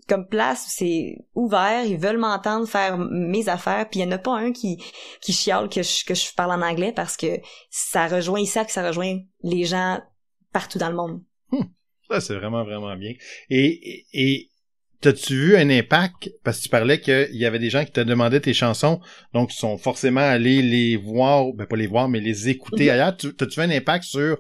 [0.09, 0.65] comme place.
[0.69, 1.85] C'est ouvert.
[1.85, 3.89] Ils veulent m'entendre faire mes affaires.
[3.91, 4.83] Puis il y en a pas un qui,
[5.21, 7.41] qui chiale que je, que je parle en anglais parce que
[7.71, 10.01] ça rejoint, ils savent que ça rejoint les gens
[10.53, 11.21] partout dans le monde.
[12.11, 13.13] Ça, c'est vraiment, vraiment bien.
[13.49, 14.51] Et, et, et
[15.03, 16.31] t'as-tu vu un impact?
[16.45, 19.01] Parce que tu parlais qu'il y avait des gens qui te demandaient tes chansons,
[19.35, 23.17] donc ils sont forcément allés les voir, ben pas les voir, mais les écouter ailleurs.
[23.17, 24.39] Tu- T'as-tu vu un impact sur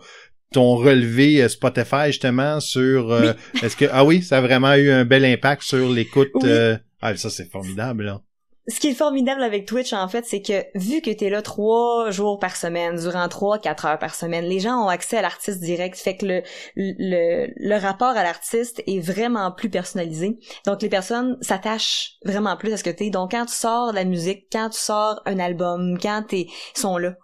[0.53, 3.11] ton relevé euh, Spotify, justement, sur...
[3.13, 3.87] euh, Est-ce que...
[3.91, 6.31] Ah oui, ça a vraiment eu un bel impact sur l'écoute.
[6.35, 6.43] Oui.
[6.51, 8.21] euh, Ah, ça, c'est formidable, là.
[8.69, 12.11] Ce qui est formidable avec Twitch, en fait, c'est que vu que t'es là trois
[12.11, 15.61] jours par semaine, durant trois, quatre heures par semaine, les gens ont accès à l'artiste
[15.61, 15.97] direct.
[15.99, 16.43] Fait que le,
[16.77, 20.39] le, le rapport à l'artiste est vraiment plus personnalisé.
[20.67, 23.11] Donc, les personnes s'attachent vraiment plus à ce que t'es.
[23.11, 26.47] Donc, quand tu sors de la musique, quand tu sors un album, quand t'es,
[26.77, 27.15] ils sont là.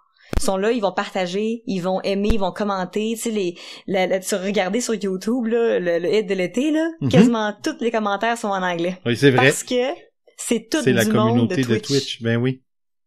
[0.40, 3.12] Ils sont là, ils vont partager, ils vont aimer, ils vont commenter.
[3.14, 6.70] Tu sais, les, la, la- tu regarder sur YouTube, là, le, le hit de l'été,
[6.70, 7.09] là, Mhm.
[7.11, 8.98] quasiment tous les commentaires sont en anglais.
[9.07, 9.46] Oui, c'est vrai.
[9.48, 10.08] Parce que
[10.49, 11.87] c'est tout C'est la du monde communauté de de Twitch.
[11.87, 12.23] Twitch.
[12.23, 12.63] Ben oui.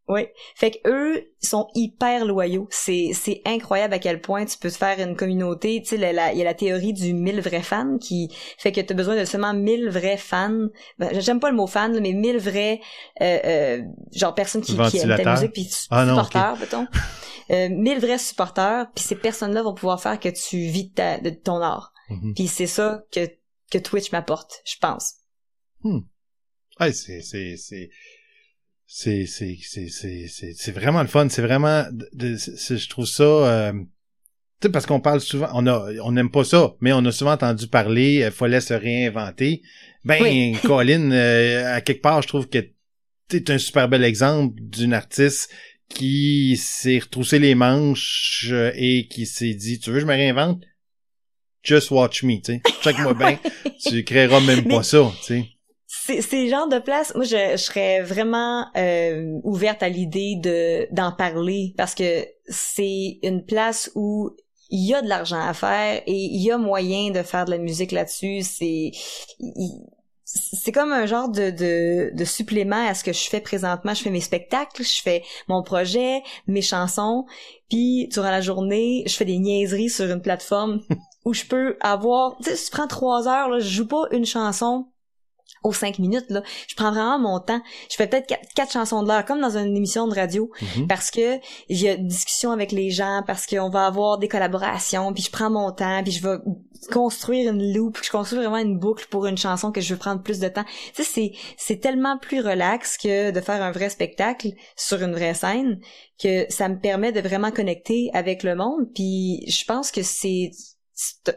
[0.08, 0.26] Oui.
[0.56, 2.68] Fait que eux ils sont hyper loyaux.
[2.70, 5.82] C'est c'est incroyable à quel point tu peux te faire une communauté.
[5.82, 8.28] Tu sais, il y a la théorie du 1000 vrais fans qui
[8.58, 10.68] fait que tu as besoin de seulement 1000 vrais fans.
[10.98, 12.82] Ben, J'aime pas le mot fan, mais 1000 vrais
[13.22, 13.82] euh, euh,
[14.14, 16.88] genre personnes qui, qui aiment ta musique puis Ah supporters, mettons.
[17.52, 21.30] Euh, 1000 vrais supporters, puis ces personnes-là vont pouvoir faire que tu vis ta- de
[21.30, 21.94] ton art.
[22.10, 22.34] Mhm.
[22.34, 23.30] Puis c'est ça que
[23.72, 25.14] que Twitch m'apporte, je pense.
[26.80, 27.90] Ouais, c'est c'est c'est
[28.88, 31.28] c'est c'est c'est c'est c'est vraiment le fun.
[31.30, 31.86] C'est vraiment
[32.20, 33.24] je trouve ça.
[33.24, 33.74] euh,
[34.60, 37.12] tu sais parce qu'on parle souvent, on a on n'aime pas ça, mais on a
[37.12, 38.24] souvent entendu parler.
[38.26, 39.62] Il fallait se réinventer.
[40.04, 40.58] Ben, Oui.
[40.64, 42.60] Colin, euh, à quelque part, je trouve que
[43.28, 45.52] t'es un super bel exemple d'une artiste
[45.90, 50.64] qui s'est retroussé les manches euh, et qui s'est dit, tu veux, je me réinvente?
[51.64, 52.62] Just watch me, tu sais.
[52.82, 53.40] Check-moi bien.
[53.86, 55.46] tu créeras même pas ça, tu sais.
[55.94, 60.38] C'est c'est le genre de place, moi je, je serais vraiment euh, ouverte à l'idée
[60.38, 64.30] de d'en parler parce que c'est une place où
[64.70, 67.52] il y a de l'argent à faire et il y a moyen de faire de
[67.52, 68.42] la musique là-dessus.
[68.42, 68.92] C'est
[70.24, 73.94] c'est comme un genre de, de, de supplément à ce que je fais présentement.
[73.94, 77.26] Je fais mes spectacles, je fais mon projet, mes chansons,
[77.70, 80.80] puis durant la journée, je fais des niaiseries sur une plateforme
[81.26, 82.38] où je peux avoir...
[82.38, 84.88] Tu sais, si tu prends trois heures, là, je joue pas une chanson
[85.64, 86.42] aux cinq minutes là.
[86.68, 87.62] Je prends vraiment mon temps.
[87.90, 90.88] Je fais peut-être quatre, quatre chansons de l'heure comme dans une émission de radio Mhm.
[90.88, 91.38] parce que
[91.70, 95.24] il y a une discussion avec les gens parce qu'on va avoir des collaborations puis
[95.24, 96.38] je prends mon temps puis je vais
[96.92, 100.22] construire une loop je construis vraiment une boucle pour une chanson que je veux prendre
[100.24, 100.66] plus de temps.
[100.96, 105.12] Tu sais c'est c'est tellement plus relax que de faire un vrai spectacle sur une
[105.14, 105.80] vraie scène
[106.22, 110.52] que ça me permet de vraiment connecter avec le monde puis je pense que c'est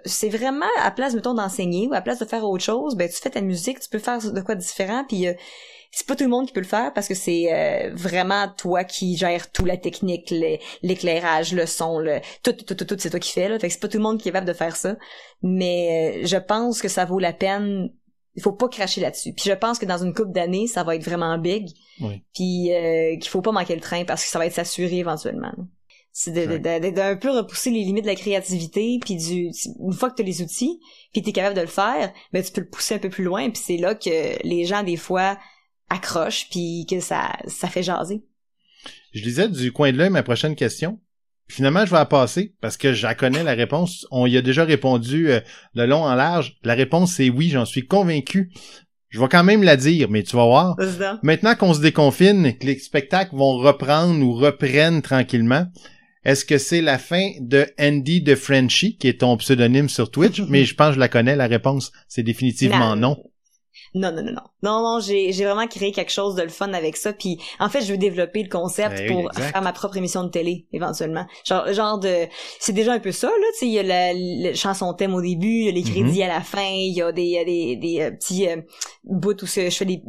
[0.05, 3.17] c'est- vraiment à place mettons d'enseigner ou à place de faire autre chose ben tu
[3.17, 5.35] fais ta musique tu peux faire de quoi de différent puis euh,
[5.93, 8.83] c'est pas tout le monde qui peut le faire parce que c'est euh, vraiment toi
[8.85, 10.33] qui gères tout la technique
[10.83, 13.73] l'éclairage le son le tout tout tout tout, c'est toi qui fais là fait que
[13.75, 14.97] c'est pas tout le monde qui est capable de faire ça
[15.43, 17.91] mais euh, je pense que ça vaut la peine
[18.37, 20.97] il faut pas cracher là-dessus puis je pense que dans une couple d'années ça va
[20.97, 21.69] être vraiment big
[22.01, 22.25] Oui.
[22.35, 25.53] puis euh, qu'il faut pas manquer le train parce que ça va être s'assuré éventuellement.
[26.17, 29.51] C'est d'un peu repousser les limites de la créativité puis du
[29.81, 30.79] une fois que tu as les outils
[31.13, 33.25] puis tu es capable de le faire ben tu peux le pousser un peu plus
[33.25, 35.37] loin puis c'est là que les gens des fois
[35.91, 38.23] accrochent puis que ça ça fait jaser
[39.13, 41.01] Je disais du coin de l'œil ma prochaine question.
[41.47, 44.07] Finalement, je vais la passer parce que je connais la réponse.
[44.11, 45.41] On y a déjà répondu euh,
[45.75, 46.57] de long en large.
[46.63, 48.51] La réponse c'est oui, j'en suis convaincu.
[49.11, 50.77] Je vais quand même la dire, mais tu vas voir.
[51.23, 55.67] Maintenant qu'on se déconfine, que les spectacles vont reprendre ou reprennent tranquillement,
[56.25, 60.41] est-ce que c'est la fin de Andy de Frenchy, qui est ton pseudonyme sur Twitch?
[60.49, 61.93] mais je pense que je la connais, la réponse.
[62.09, 63.05] C'est définitivement non.
[63.05, 63.25] Non,
[63.95, 64.43] non, non, non.
[64.63, 67.13] Non, non, j'ai, j'ai vraiment créé quelque chose de le fun avec ça.
[67.13, 69.53] Puis, en fait, je veux développer le concept oui, pour exact.
[69.53, 71.27] faire ma propre émission de télé, éventuellement.
[71.45, 72.27] Genre, genre de,
[72.59, 73.47] c'est déjà un peu ça, là.
[73.53, 75.83] Tu sais, il y a la, la chanson thème au début, il y a les
[75.83, 76.25] crédits Mm-hmm.
[76.25, 78.57] à la fin, il y a des, il y a des, des euh, petits euh,
[79.05, 80.03] bouts où je fais des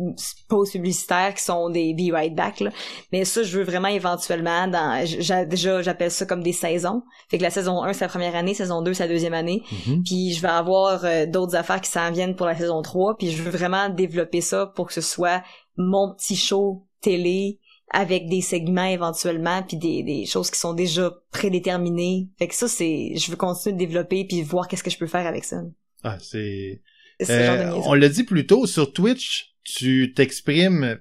[0.48, 2.71] pauses publicitaires qui sont des be right back, là.
[3.12, 5.06] Mais ça, je veux vraiment éventuellement dans,
[5.48, 7.04] déjà, j'appelle ça comme des saisons.
[7.30, 9.63] Fait que la saison 1, c'est la première année, saison 2, c'est la deuxième année.
[9.88, 10.04] Mhm.
[10.04, 13.32] Puis je vais avoir euh, d'autres affaires qui s'en viennent pour la saison 3, puis
[13.32, 15.44] je veux vraiment développer ça pour que ce soit
[15.78, 17.60] mon petit show télé
[17.92, 22.30] avec des segments éventuellement puis des, des choses qui sont déjà prédéterminées.
[22.40, 25.08] Fait que ça c'est je veux continuer de développer puis voir qu'est-ce que je peux
[25.08, 25.62] faire avec ça.
[26.04, 26.82] Ah, c'est...
[27.30, 31.00] Euh, on l'a dit plus tôt, sur Twitch, tu t'exprimes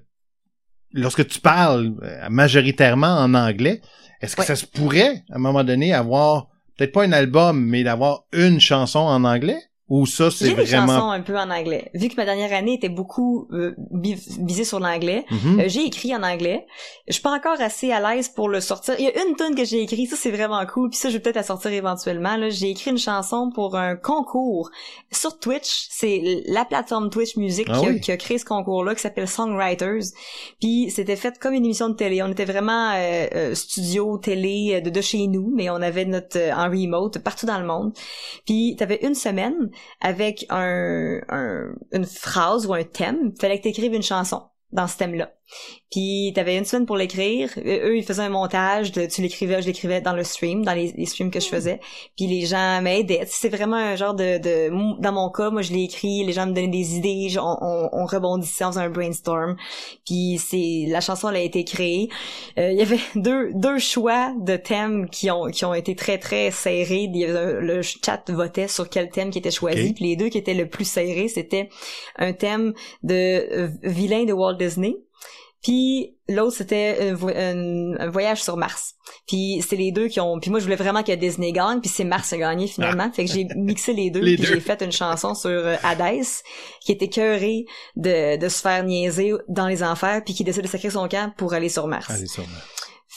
[0.93, 3.81] lorsque tu parles euh, majoritairement en anglais,
[4.21, 4.47] est-ce que Ouais.
[4.47, 8.59] ça se pourrait, à un moment donné, avoir peut-être pas un album, mais d'avoir une
[8.61, 9.59] chanson en anglais?
[9.87, 11.91] Ou ça, c'est J'ai des chansons un peu en anglais.
[11.93, 15.59] Vu que ma dernière année était beaucoup euh, visée sur l'anglais, Mhm.
[15.59, 16.65] euh, j'ai écrit en anglais.
[17.07, 18.95] Je suis pas encore assez à l'aise pour le sortir.
[18.97, 20.89] Il y a une tune que j'ai écrit, ça c'est vraiment cool.
[20.89, 22.35] Puis ça, je vais peut-être la sortir éventuellement.
[22.49, 24.71] J'ai écrit une chanson pour un concours
[25.11, 25.85] sur Twitch.
[25.91, 28.01] C'est la plateforme Twitch Music Ah qui, a, oui.
[28.01, 30.01] qui a créé ce concours-là, qui s'appelle Songwriters.
[30.59, 32.23] Puis c'était fait comme une émission de télé.
[32.23, 36.05] On était vraiment euh, euh, studio télé euh, de, de chez nous, mais on avait
[36.05, 37.93] notre euh, en remote partout dans le monde.
[38.47, 39.69] Puis t'avais une semaine
[40.01, 43.33] avec un, un- une phrase ou un thème.
[43.39, 45.31] Fallait que t'écrives une chanson dans ce thème-là.
[45.91, 47.49] Puis t'avais une semaine pour l'écrire.
[47.57, 48.91] Euh, Eux, ils faisaient un montage.
[48.91, 51.79] de- tu l'écrivais, je l'écrivais dans le stream, dans les, les streams que je faisais.
[52.17, 53.23] Puis les gens m'aidaient.
[53.27, 55.01] C'est vraiment un genre de, de...
[55.01, 56.23] Dans mon cas, moi, je l'ai écrit.
[56.25, 57.29] Les gens me donnaient des idées.
[57.29, 59.55] je- On, on, on rebondissait, on faisait un brainstorm.
[60.05, 60.85] Puis c'est...
[60.89, 62.09] La chanson, elle a été créée.
[62.57, 66.17] Euh, il y avait deux, deux choix de thèmes qui ont, qui ont été très,
[66.17, 67.09] très serrés.
[67.13, 69.93] Il y avait un- le chat votait sur quel thème qui était choisi.
[69.93, 71.69] Puis les deux qui étaient le plus serrés, c'était
[72.17, 74.95] un thème de euh, vilain de Walt Disney.
[75.65, 78.93] Puis l'autre c'était un, vo- un- un voyage sur Mars.
[79.27, 81.89] Puis c'est les deux qui ont puis moi je voulais vraiment que Disney gagne puis
[81.89, 83.11] c'est Mars qui a gagné finalement.
[83.11, 84.25] Fait que j'ai mixé les deux Ah.
[84.25, 86.21] Les puis j'ai fait une chanson sur euh, Hadès
[86.81, 90.67] qui était cœuré de, de se faire niaiser dans les enfers puis qui décide de
[90.67, 92.11] sacrer son camp pour aller sur Mars.
[92.11, 92.47] Allez, sûrement.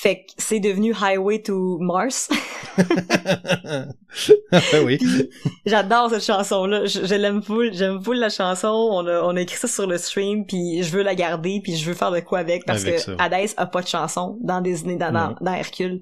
[0.00, 2.28] Fait que c'est devenu Highway to Mars.
[4.84, 4.96] oui.
[5.66, 6.87] J'adore cette chanson-là.
[6.87, 7.74] Je, je l'aime full.
[7.74, 8.68] J'aime full la chanson.
[8.68, 11.74] On a, on a écrit ça sur le stream, puis je veux la garder, puis
[11.74, 13.16] je veux faire de quoi avec, parce Avec que ça.
[13.18, 16.00] Hadès a pas de chanson dans Disney, dans, dans, Hercule.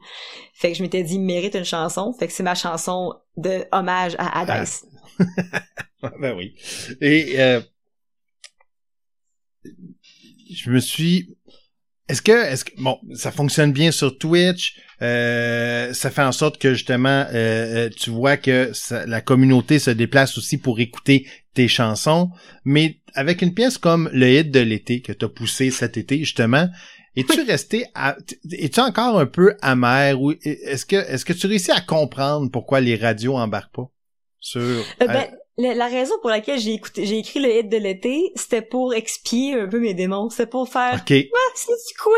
[0.53, 2.13] Fait que je m'étais dit, il mérite une chanson.
[2.13, 4.85] Fait que c'est ma chanson de hommage à Hadès.
[6.21, 6.55] ben oui.
[7.01, 7.63] Et euh,
[10.53, 11.36] je me suis.
[12.09, 14.77] Est-ce que, est-ce que, bon, ça fonctionne bien sur Twitch.
[15.03, 19.79] euh, ça fait en sorte que justement, euh, euh, tu vois que ça- la communauté
[19.79, 22.31] se déplace aussi pour écouter tes chansons.
[22.65, 26.69] Mais avec une pièce comme le hit de l'été que t'as poussé cet été justement,
[27.17, 28.17] es-tu resté, à,
[28.53, 32.81] es-tu encore un peu amer ou est-ce que, est-ce que tu réussis à comprendre pourquoi
[32.81, 33.91] les radios embarquent pas
[34.41, 34.63] sur
[35.03, 35.27] Euh, ben,
[35.59, 38.93] la, la raison pour laquelle j'ai écouté, j'ai écrit le hit de l'été, c'était pour
[38.95, 40.29] expier un peu mes démons.
[40.29, 41.13] C'était pour faire Ok.
[41.13, 42.13] Ah, sais-tu quoi?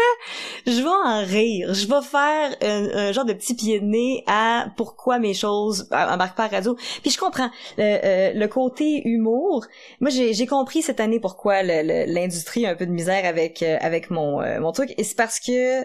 [0.67, 1.73] Je vais en rire.
[1.73, 5.89] Je vais faire un, un genre de petit pied de nez à pourquoi mes choses
[5.93, 6.75] embarquent pas à radio.
[7.03, 7.51] Puis je comprends.
[7.79, 9.65] Euh, euh, le côté humour,
[10.01, 13.25] moi j'ai j'ai compris cette année pourquoi le- le- l'industrie a un peu de misère
[13.25, 14.93] avec euh, avec mon euh, mon truc.
[14.99, 15.85] Et c'est parce que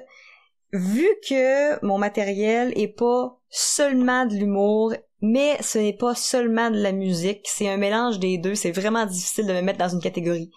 [0.72, 6.78] vu que mon matériel est pas seulement de l'humour, mais ce n'est pas seulement de
[6.80, 10.02] la musique, c'est un mélange des deux, c'est vraiment difficile de me mettre dans une
[10.02, 10.52] catégorie.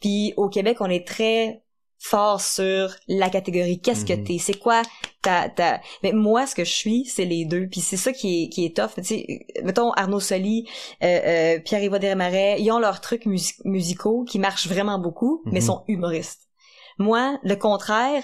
[0.00, 1.62] Puis au Québec, on est très
[2.00, 3.80] fort sur la catégorie.
[3.80, 4.24] Qu'est-ce que Mhm.
[4.24, 4.38] t'es?
[4.38, 4.82] C'est quoi
[5.22, 7.66] ta ta mais moi ce que je suis c'est les deux.
[7.68, 8.94] Puis c'est ça qui est qui est tough.
[8.96, 9.26] Tu sais
[9.64, 10.68] mettons Arnaud Soli
[11.02, 15.58] euh, euh, Pierre-Yves Desmarais ils ont leurs trucs musi- musicaux qui marchent vraiment beaucoup mais
[15.60, 15.66] Mhm.
[15.66, 16.42] sont humoristes.
[16.98, 18.22] Moi le contraire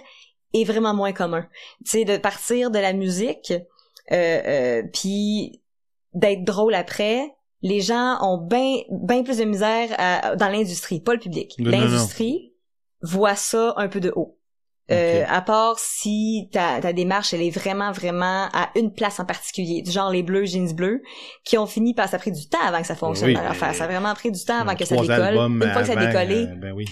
[0.53, 1.49] est vraiment moins commun.
[1.85, 3.53] Tu sais de partir de la musique
[4.13, 5.63] euh, euh, puis
[6.15, 11.15] d'être drôle après les gens ont bien ben plus de misère à- dans l'industrie pas
[11.15, 11.55] le public.
[11.59, 12.53] L'industrie
[13.03, 14.39] voit ça un peu de haut.
[14.91, 19.25] Euh, à part si ta, ta démarche elle est vraiment vraiment à une place en
[19.25, 21.01] particulier du genre les bleus jeans bleus
[21.43, 23.29] qui ont fini par ça a pris du temps avant que ça fonctionne.
[23.31, 25.35] Oui, dans l'affaire ça a vraiment pris du temps avant que ça décolle.
[25.37, 26.85] une fois que ça a décollé euh, ben oui.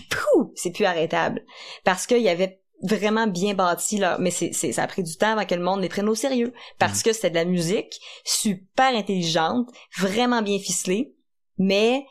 [0.55, 1.43] C'est plus arrêtable.
[1.85, 4.17] Parce qu'il y avait vraiment bien bâti là.
[4.21, 6.15] Mais c'est c'est ça a pris du temps avant que le monde les prenne au
[6.15, 6.53] sérieux.
[6.79, 7.03] Parce Mm.
[7.05, 9.69] que c'était de la musique super intelligente
[9.99, 11.15] vraiment bien ficelée.
[11.59, 12.05] Mais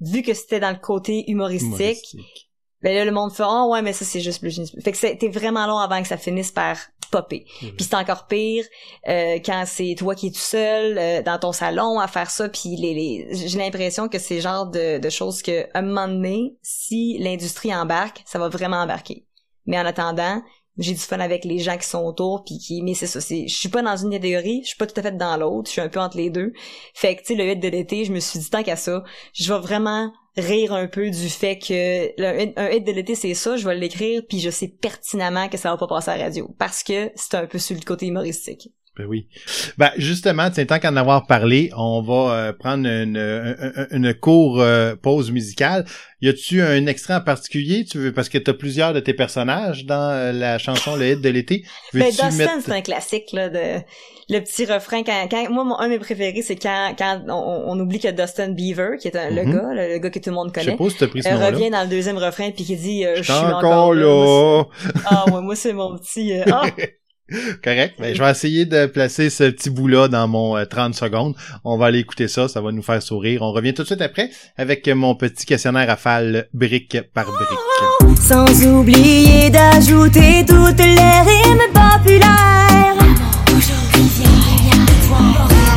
[0.00, 1.70] vu que c'était dans le côté humoristique,
[2.12, 2.50] Humoristique.
[2.82, 5.28] ben là le monde fait oh ouais mais ça c'est juste plus fait que c'était
[5.28, 6.76] vraiment long avant que ça finisse par
[7.10, 7.46] popper.
[7.62, 7.72] Oui.
[7.72, 8.64] puis c'est encore pire
[9.08, 12.48] euh, quand c'est toi qui es tout seul euh, dans ton salon à faire ça.
[12.48, 15.82] Puis les, les j'ai l'impression que c'est le genre de, de choses que à un
[15.82, 19.25] moment donné si l'industrie embarque ça va vraiment embarquer
[19.66, 20.42] mais en attendant
[20.78, 23.48] j'ai du fun avec les gens qui sont autour puis qui mais c'est ça c'est
[23.48, 25.72] je suis pas dans une catégorie je suis pas tout à fait dans l'autre je
[25.72, 26.52] suis un peu entre les deux.
[26.94, 29.02] Fait que tu sais le hit de l'été je me suis dit tant qu'à ça
[29.32, 33.56] je vais vraiment rire un peu du fait que le- un, de l'été c'est ça
[33.56, 36.54] je vais l'écrire puis je sais pertinemment que ça va pas passer à la radio
[36.58, 39.28] parce que c'est un peu sur le côté humoristique Ben oui.
[39.76, 44.60] Ben justement, c'est tant qu'en avoir parlé, on va euh, prendre une, une, une court
[44.60, 45.84] euh, pause musicale.
[46.22, 47.84] Y a-tu un extrait en particulier?
[47.84, 51.12] Tu veux parce que tu as plusieurs de tes personnages dans euh, la chanson Le
[51.12, 51.64] hit de l'été.
[51.92, 53.82] Ben Dustin, c'est un classique là de
[54.28, 57.78] le petit refrain quand, quand moi mon, un de mes préférés c'est quand quand on,
[57.78, 59.52] oublie que Dustin Beaver qui est un, le Mhm.
[59.52, 61.22] gars le, le gars que tout le monde connaît Je sais pas si t'as pris
[61.22, 63.58] ce euh, revient dans le deuxième refrain puis qui dit euh, je suis encore
[63.90, 64.64] encore là.
[65.04, 66.64] Ah ouais, moi c'est mon petit euh, ah,
[67.64, 67.94] Correct.
[67.98, 71.34] Ben, je vais essayer de placer ce petit bout-là dans mon euh, 30 secondes.
[71.64, 73.42] On va aller écouter ça, ça va nous faire sourire.
[73.42, 78.18] On revient tout de suite après avec mon petit questionnaire rafale brique par brique.
[78.20, 82.94] Sans oublier d'ajouter toutes les rimes populaires.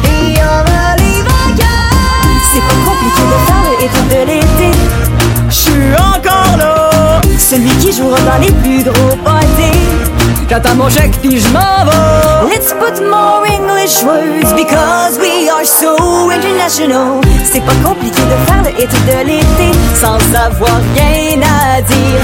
[0.05, 1.89] Et on va les vainqueurs.
[2.53, 4.69] C'est pas compliqué de faire le hit de l'été.
[5.49, 7.21] Je suis encore là.
[7.39, 9.88] Celui qui jouera dans les plus gros parties.
[10.49, 12.49] Chèque puis je m'en vais.
[12.49, 15.95] Let's put more English words because we are so
[16.31, 17.21] international.
[17.43, 22.21] C'est pas compliqué de faire le hit de l'été sans avoir rien à dire.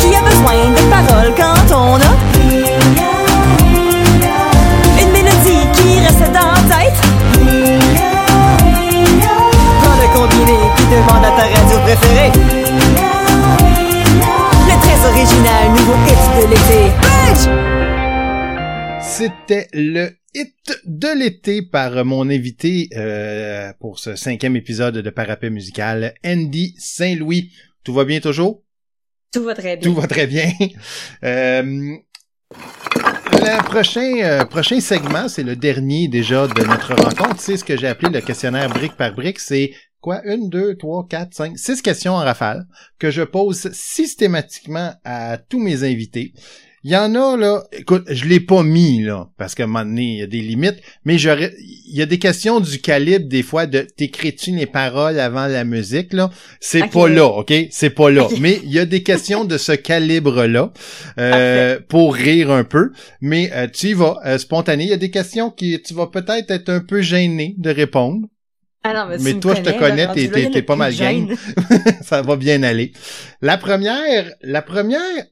[0.00, 2.12] Qui a besoin de paroles quand on a
[5.02, 7.00] une mélodie qui reste dans la tête?
[9.82, 12.69] Prends le combiné puis demande à ta radio préférée.
[15.00, 16.80] Le très original nouveau hit de l'été.
[17.00, 17.44] Bitch!
[19.02, 25.48] C'était le hit de l'été par mon invité euh, pour ce cinquième épisode de Parapet
[25.48, 27.50] musical, Andy Saint-Louis.
[27.82, 28.62] Tout va bien toujours?
[29.32, 29.90] Tout va très bien.
[29.90, 30.50] Tout va très bien.
[31.24, 31.96] Euh,
[33.32, 37.40] le prochain, euh, prochain segment, c'est le dernier déjà de notre rencontre.
[37.40, 39.38] C'est ce que j'ai appelé le questionnaire brique par brique.
[39.38, 40.22] C'est quoi?
[40.24, 42.66] Une, deux, trois, quatre, cinq, six questions en rafale
[42.98, 46.32] que je pose systématiquement à tous mes invités.
[46.82, 49.84] Il y en a, là, écoute, je l'ai pas mis, là, parce qu'à un moment
[49.84, 53.28] donné, il y a des limites, mais j'aurais, il y a des questions du calibre,
[53.28, 56.30] des fois, de t'écris-tu les paroles avant la musique, là?
[56.58, 57.52] C'est pas là, OK?
[57.70, 58.28] C'est pas là.
[58.40, 60.72] Mais il y a des questions de ce calibre-là,
[61.18, 62.92] euh, pour rire un peu.
[63.20, 64.84] Mais euh, tu y vas, euh, spontané.
[64.84, 68.26] Il y a des questions qui, tu vas peut-être être un peu gêné de répondre.
[68.82, 70.08] Ah non, mais, Mais toi, je te connais,
[70.50, 71.36] t'es- pas mal gêne.
[72.02, 72.92] ça va bien aller.
[73.42, 75.26] La première, la première,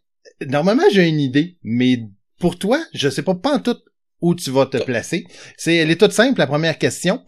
[0.47, 1.99] normalement, j'ai une idée, mais
[2.39, 3.79] pour toi, je sais pas, pas en tout
[4.21, 5.27] où tu vas te placer.
[5.57, 7.25] C'est, elle est toute simple, la première question.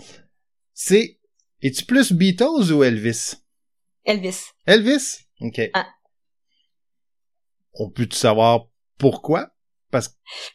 [0.75, 1.19] C'est,
[1.63, 3.35] es-tu plus Beatles ou Elvis?
[4.05, 4.47] Elvis.
[4.67, 5.21] Elvis?
[5.41, 5.61] OK.
[5.73, 5.87] Ah.
[7.75, 8.67] On peut-tu savoir
[8.99, 9.51] pourquoi?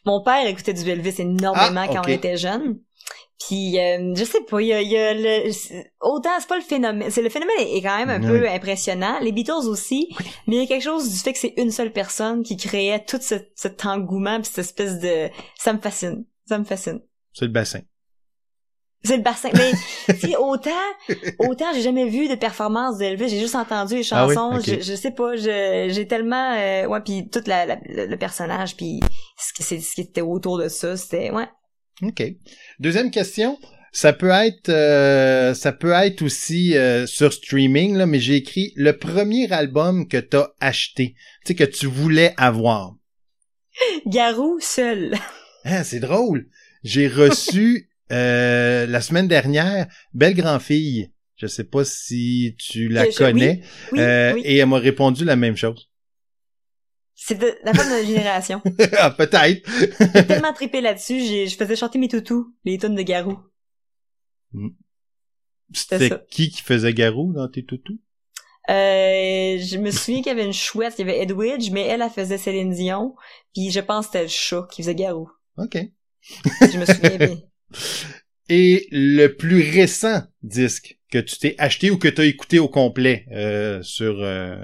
[0.04, 2.80] Mon père écoutait du Elvis énormément Ah, quand on était jeune.
[3.46, 5.50] Puis euh, je sais pas, il y a, y a le
[6.00, 8.40] autant c'est pas le phénomène, c'est le phénomène est est quand même un Oui.
[8.40, 9.18] peu impressionnant.
[9.20, 10.08] Les Beatles aussi,
[10.46, 13.04] mais il y a quelque chose du fait que c'est une seule personne qui créait
[13.04, 17.00] tout ce, cet engouement puis cette espèce de ça me fascine, ça me fascine.
[17.34, 17.80] C'est le bassin.
[19.04, 19.50] C'est le bassin.
[19.54, 19.72] Mais
[20.18, 20.70] si autant,
[21.38, 24.34] autant j'ai jamais vu de performance d'Elvis, j'ai juste entendu les Ah oui?
[24.34, 24.60] chansons.
[24.60, 28.76] Je, je sais pas, j'ai tellement, euh, ouais, puis tout la, la- le, le personnage,
[28.76, 29.00] puis
[29.38, 31.46] ce qui, c'est, ce qui était autour de ça, c'était, ouais.
[32.02, 32.22] OK.
[32.78, 33.58] Deuxième question.
[33.92, 38.72] Ça peut être, euh, ça peut être aussi euh, sur streaming, là, mais j'ai écrit
[38.76, 41.14] le premier album que t'as acheté,
[41.46, 42.94] tu sais, que tu voulais avoir.
[44.06, 45.14] Garou seul.
[45.64, 46.46] Hein, c'est drôle.
[46.84, 51.10] J'ai reçu euh, la semaine dernière Belle Grand Fille.
[51.36, 53.60] Je sais pas si tu la connais.
[53.92, 54.42] Oui, Euh, oui.
[54.44, 55.88] Et elle m'a répondu la même chose.
[57.18, 58.62] C'est de, la femme de notre génération.
[58.98, 59.68] ah, peut-être.
[60.14, 63.38] J'ai tellement trippé là-dessus, j'ai, je faisais chanter mes toutous, les tunes de Garou.
[65.72, 66.22] C'était ça.
[66.30, 67.98] qui qui faisait Garou dans tes toutous?
[68.68, 72.02] Euh, je me souviens qu'il y avait une chouette, il y avait Edwidge, mais elle,
[72.02, 73.14] elle faisait Céline Dion,
[73.54, 75.30] puis je pense que c'était le chat qui faisait Garou.
[75.56, 75.78] OK.
[76.42, 77.38] Je me souviens bien.
[78.48, 80.95] Et le plus récent disque?
[81.10, 84.56] Que tu t'es acheté ou que tu as écouté au complet euh, sur euh,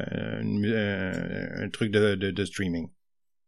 [0.43, 2.89] une- euh, un truc de, de, de streaming?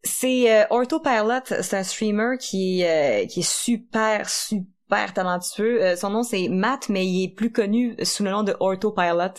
[0.02, 5.82] C'est euh, Autopilot, c'est un streamer qui est, euh, qui est super, super talentueux.
[5.82, 9.32] Euh, son nom c'est Matt, mais il est plus connu sous le nom de Autopilot.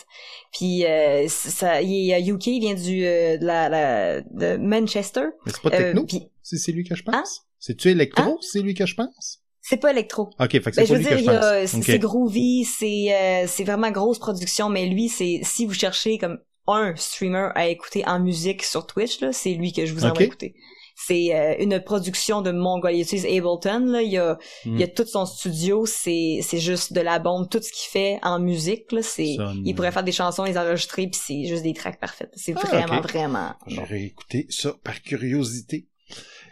[0.52, 5.26] Puis euh, ça, il est UK, il vient du euh, de, la, la- de Manchester.
[5.46, 6.04] Mais c'est pas Euh, techno?
[6.04, 7.14] puis C'est c'est lui que je pense?
[7.14, 7.22] Hein?
[7.60, 8.22] C'est-tu électro?
[8.22, 8.36] Hein?
[8.40, 9.40] C'est lui que je pense?
[9.68, 10.30] C'est pas électro.
[10.38, 11.70] OK, fait que c'est Ben, je veux dire, que je il y a- pense.
[11.70, 11.82] c'est OK.
[11.84, 16.38] c'est groovy, c'est euh, c'est vraiment grosse production, mais lui, c'est si vous cherchez comme
[16.68, 20.22] un streamer à écouter en musique sur Twitch, là, c'est lui que je vous envoie
[20.24, 20.54] écouter.
[20.98, 22.92] C'est euh, une production de Mongol.
[22.94, 24.74] Il utilise Ableton, là, il y a, Hmm.
[24.76, 27.50] il y a tout son studio, c'est c'est juste de la bombe.
[27.50, 30.56] Tout ce qu'il fait en musique, là, c'est Sonne- il pourrait faire des chansons, les
[30.56, 32.30] enregistrer, puis c'est juste des tracks parfaits.
[32.34, 33.50] C'est Ah, vraiment, vraiment.
[33.66, 33.74] bon.
[33.74, 35.86] J'aurais écouté ça par curiosité.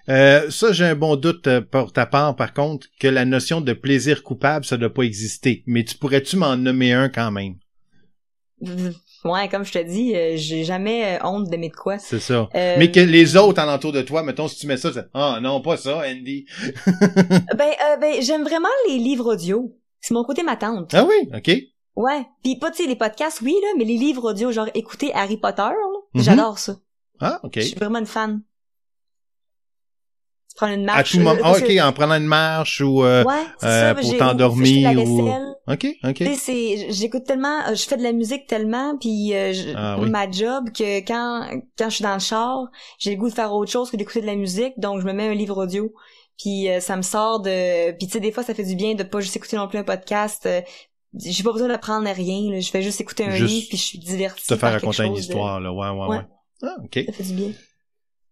[0.09, 3.61] Euh, ça, j'ai un bon doute euh, pour ta part, par contre, que la notion
[3.61, 5.63] de plaisir coupable, ça doit pas exister.
[5.67, 7.55] Mais tu pourrais-tu m'en nommer un quand même?
[9.25, 11.99] Ouais, comme je te dis, euh, j'ai jamais euh, honte d'aimer de quoi.
[11.99, 12.47] C'est ça.
[12.55, 15.39] Euh, Mais que les autres alentour de toi, mettons, si tu mets ça, c'est Ah
[15.41, 16.45] non, pas ça, Andy.
[17.57, 19.75] Ben, euh, ben j'aime vraiment les livres audio.
[20.03, 20.93] C'est mon côté ma tante.
[20.93, 21.57] Ah oui, ok.
[21.97, 22.27] Ouais.
[22.43, 25.39] Puis pas, tu sais, les podcasts, oui, là, mais les livres audio, genre écouter Harry
[25.39, 25.73] Potter, là,
[26.13, 26.23] Mhm.
[26.23, 26.77] j'adore ça.
[27.19, 27.53] Ah, ok.
[27.57, 28.43] Je suis vraiment une fan.
[30.57, 31.11] Tu prends une À marche.
[31.13, 31.41] tout moment.
[31.43, 33.33] Ah, ok, en prenant une marche ou euh, ouais,
[33.65, 35.29] euh, ça, pour t'endormir ou-.
[35.67, 36.23] Ok, ok.
[36.91, 40.11] J'écoute tellement, euh, je fais de la musique tellement, puis euh, je- Ah, oui.
[40.11, 42.67] ma job que quand quand je suis dans le char,
[42.99, 45.13] j'ai le goût de faire autre chose que d'écouter de la musique, donc je me
[45.13, 45.93] mets un livre audio,
[46.39, 48.95] puis euh, ça me sort de, puis tu sais des fois ça fait du bien
[48.95, 50.47] de pas juste écouter non plus un podcast.
[50.47, 50.61] euh,
[51.19, 53.83] j'ai pas besoin d'apprendre rien, là, je fais juste écouter un Juste livre puis je
[53.85, 55.73] suis divertie Te faire par raconter une de- histoire, là.
[55.73, 56.17] Ouais, ouais, ouais.
[56.19, 56.23] Ouais.
[56.63, 57.05] Ah, ok.
[57.07, 57.51] Ça fait du bien.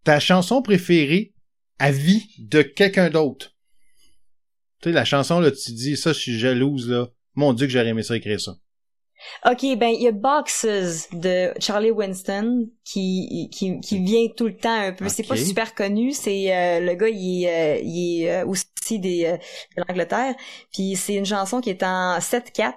[0.05, 1.32] Ta chanson préférée
[1.83, 3.57] à vie de quelqu'un d'autre.
[4.81, 7.09] Tu sais, la chanson, là, tu dis, ça, je suis jalouse, là.
[7.35, 8.57] Mon Dieu, que j'aurais aimé ça écrire ça.
[9.45, 14.57] Ok, ben il y a Boxes de Charlie Winston qui qui, qui vient tout le
[14.57, 15.09] temps un peu.
[15.09, 16.13] C'est pas super connu.
[16.13, 19.37] C'est euh, le gars, il est, euh, il est euh, aussi des euh,
[19.77, 20.35] de l'Angleterre.
[20.73, 22.75] Puis c'est une chanson qui est en 7/4.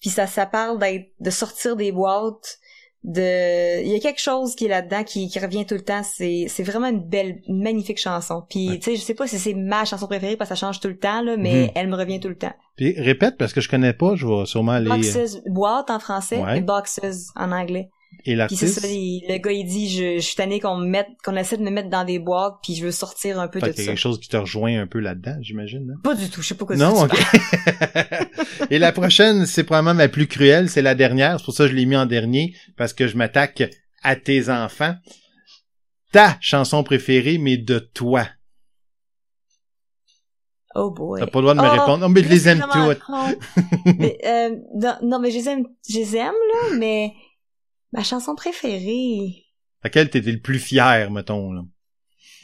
[0.00, 2.58] Puis ça, ça parle d'être de sortir des boîtes.
[3.04, 6.02] De, il y a quelque chose qui est là-dedans qui, qui revient tout le temps.
[6.04, 8.44] C'est c'est vraiment une belle, magnifique chanson.
[8.48, 8.78] Puis Ouais.
[8.78, 10.86] tu sais, je sais pas si c'est ma chanson préférée parce que ça change tout
[10.88, 11.70] le temps là, mais Mhm.
[11.74, 12.52] elle me revient tout le temps.
[12.76, 14.88] Puis répète, parce que je connais pas, je vais sûrement aller...
[14.88, 16.58] Boxes, boîte en français Ouais.
[16.58, 17.00] et boxes
[17.34, 17.90] en anglais.
[18.24, 18.80] Et c'est l'artiste?
[18.80, 21.56] ça, il- le gars il dit je, je suis tanné qu'on me mette qu'on essaie
[21.56, 23.72] de me mettre dans des boîtes puis je veux sortir un peu de ça.
[23.72, 25.92] quelque chose qui te rejoint un peu là-dedans, j'imagine.
[25.96, 26.00] hein?
[26.04, 27.10] Pas du tout, je sais pas quoi Non, ok.
[28.70, 31.38] Et la prochaine, c'est probablement ma plus cruelle, c'est la dernière.
[31.40, 33.62] C'est pour ça que je l'ai mis en dernier, parce que je m'attaque
[34.02, 34.94] à tes enfants.
[36.12, 38.26] Ta chanson préférée, mais de toi.
[40.74, 41.20] Oh boy.
[41.20, 41.98] T'as pas le droit de me Oh, répondre.
[41.98, 43.00] Non, mais je les aime toutes.
[43.98, 47.12] mais, euh, non, non, mais je les aime, je les aime là, mais
[47.92, 49.44] ma chanson préférée.
[49.84, 51.62] Laquelle t'étais le plus fier, mettons, là?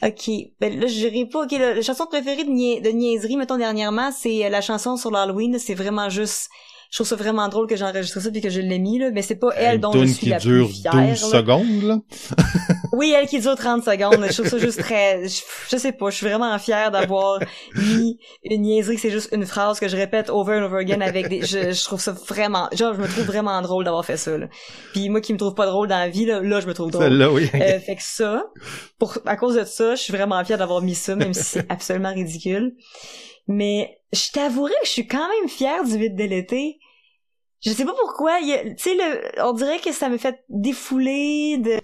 [0.01, 0.29] Ok,
[0.61, 1.43] ben là je dirais pas.
[1.43, 4.95] Ok, la, la chanson préférée de, nia- de niaiserie, mettons dernièrement, c'est euh, la chanson
[4.95, 5.59] sur l'Halloween.
[5.59, 6.49] C'est vraiment juste.
[6.89, 9.11] Je trouve ça vraiment drôle que j'ai enregistré ça puis que je l'ai mis là,
[9.11, 10.93] mais c'est pas elle Une dont je suis qui la dure plus fière.
[10.93, 11.15] 12 là.
[11.15, 11.99] secondes, là.
[12.93, 14.25] Oui, elle qui dure 30 secondes.
[14.27, 15.27] Je trouve ça juste très...
[15.27, 17.39] Je, je sais pas, je suis vraiment fière d'avoir
[17.75, 21.29] mis une niaiserie c'est juste une phrase que je répète over and over again avec
[21.29, 21.41] des...
[21.43, 22.67] Je, je trouve ça vraiment...
[22.73, 24.47] Genre, je me trouve vraiment drôle d'avoir fait ça, là.
[24.93, 26.89] Puis moi qui me trouve pas drôle dans la vie, là, là je me trouve
[26.89, 27.03] drôle.
[27.03, 27.49] Celle-là, oui.
[27.53, 28.45] Euh, fait que ça,
[28.97, 31.71] pour, à cause de ça, je suis vraiment fière d'avoir mis ça, même si c'est
[31.71, 32.73] absolument ridicule.
[33.49, 36.79] Mais je t'avouerais que je suis quand même fière du vide de l'été.
[37.61, 41.77] Je sais pas pourquoi, tu sais, le, on dirait que ça me fait défouler de,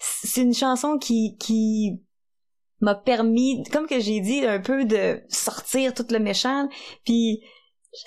[0.00, 2.00] c'est une chanson qui, qui
[2.80, 6.68] m'a permis, comme que j'ai dit, un peu de sortir tout le méchant,
[7.04, 7.42] puis
[7.92, 8.00] je,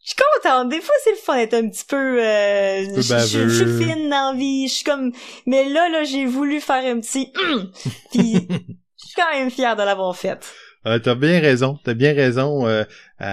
[0.00, 0.68] suis contente.
[0.68, 4.36] Des fois, c'est le fun d'être un petit peu, euh, peu je, suis fine dans
[4.36, 5.10] vie, je suis comme,
[5.46, 7.32] mais là, là, j'ai voulu faire un petit,
[8.12, 10.52] puis je suis quand même fière de l'avoir faite.
[10.86, 12.66] Euh, t'as bien raison, t'as bien raison.
[12.66, 12.84] Euh,
[13.18, 13.26] elle,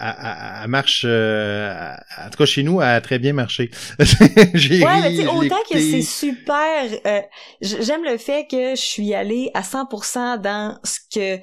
[0.00, 0.14] elle-
[0.62, 1.92] elle marche, euh,
[2.24, 3.70] en tout cas chez nous, elle a très bien marché.
[4.54, 7.20] J'ai Ouais, ri, mais tu autant que c'est super, euh,
[7.60, 11.40] j'aime le fait que je suis allée à 100% dans ce que,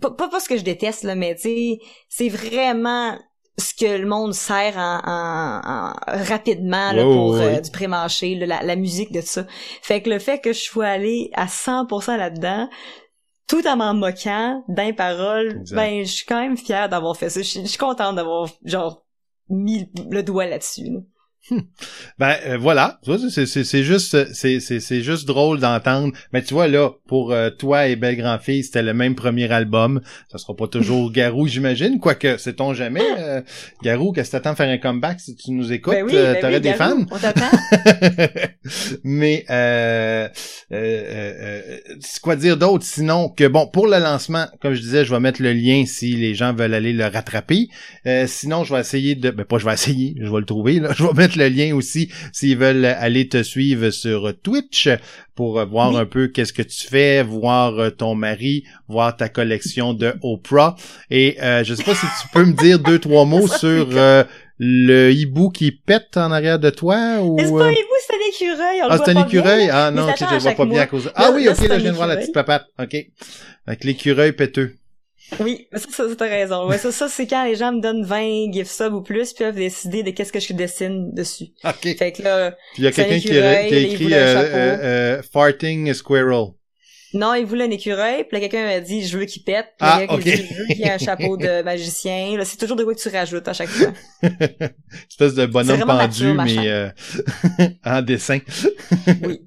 [0.00, 1.76] pas, pas, pas ce que je déteste, là, mais tu
[2.08, 3.18] c'est vraiment
[3.58, 8.62] ce que le monde sert en, en- en- rapidement là, pour euh, du pré-marché, la,
[8.62, 9.46] la musique de tout ça.
[9.82, 12.68] Fait que le fait que je sois allée à 100% là-dedans,
[13.48, 17.40] tout en m'en moquant d'un parole, ben je suis quand même fière d'avoir fait ça.
[17.40, 19.04] Je suis je suis contente d'avoir genre
[19.48, 20.84] mis le doigt là-dessus.
[20.84, 21.00] là.
[22.18, 26.12] Ben euh, voilà, Tu vois, c'est juste c'est c'est c'est juste drôle d'entendre.
[26.32, 29.50] Mais tu vois là, pour euh, toi et Belle Grand Fille, c'était le même premier
[29.50, 30.00] album.
[30.30, 32.00] Ça sera pas toujours Garou, j'imagine.
[32.00, 33.00] Quoique, sait-on jamais.
[33.18, 33.40] euh,
[33.82, 36.34] Garou, qu'est-ce que t'attends de faire un comeback si tu nous écoutes Ben oui, euh,
[36.34, 37.06] ben T'aurais oui, des Garou, fans?
[37.10, 37.56] On t'attend.
[39.04, 40.28] Mais euh,
[40.72, 41.60] euh,
[42.00, 42.84] c'est quoi dire d'autre?
[42.84, 46.14] Sinon que bon pour le lancement, comme je disais, je vais mettre le lien si
[46.16, 47.68] les gens veulent aller le rattraper.
[48.06, 50.80] Euh, sinon, je vais essayer de, ben pas je vais essayer, je vais le trouver
[50.80, 50.90] là.
[50.98, 54.88] Je vais mettre le lien aussi s'ils veulent aller te suivre sur Twitch
[55.34, 55.98] pour euh, voir Oui.
[55.98, 60.76] un peu qu'est-ce que tu fais, voir euh, ton mari, voir ta collection de Oprah.
[61.10, 64.24] Et euh, je sais pas si tu peux me dire deux trois mots sur euh,
[64.58, 68.14] le hibou qui pète en arrière de toi ou c'est euh, pas un hibou, c'est
[68.14, 68.80] un écureuil.
[68.82, 69.70] On ah, c'est un bien, écureuil?
[69.70, 71.10] Ah non, ok, je le vois pas bien à cause.
[71.14, 72.66] Ah oui, ok, là, je viens de voir la petite papate.
[72.80, 72.96] Ok.
[73.66, 74.74] Avec l'écureuil péteux.
[75.40, 76.66] Oui, mais ça, ça, t'as raison.
[76.68, 79.44] Ouais, ça, ça, c'est quand les gens me donnent 20 gift subs ou plus, puis
[79.44, 81.48] peuvent décider de qu'est-ce que je dessine dessus.
[81.64, 81.96] Ok.
[81.98, 84.18] Fait que là, il y a quelqu'un qui, a- écureuil, qui a il écrit euh,
[84.18, 84.78] euh,
[85.18, 86.52] euh, Farting Squirrel.
[87.14, 89.88] Non, il voulait un écureuil, puis là, quelqu'un a dit je veux qu'il pète, puis
[89.88, 90.36] Ah, quelqu'un qui ok.
[90.36, 92.36] dit je veux qu'il ait un chapeau de magicien.
[92.36, 93.92] Là, c'est toujours de quoi que tu rajoutes à chaque fois.
[95.10, 96.88] Espèce de bonhomme pendu, ma mais euh,
[97.84, 98.40] en dessin.
[99.22, 99.40] Oui.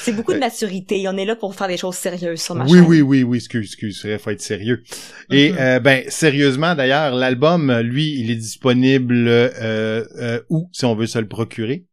[0.00, 1.06] C'est beaucoup de maturité.
[1.08, 2.88] On est là pour faire des choses sérieuses sur ma Oui, chaîne.
[2.88, 4.82] oui, oui, oui, excuse, excuse, il faut être sérieux.
[5.30, 5.58] Et Mhm.
[5.58, 11.06] euh, ben sérieusement d'ailleurs, l'album, lui, il est disponible euh, euh, où si on veut
[11.06, 11.84] se le procurer?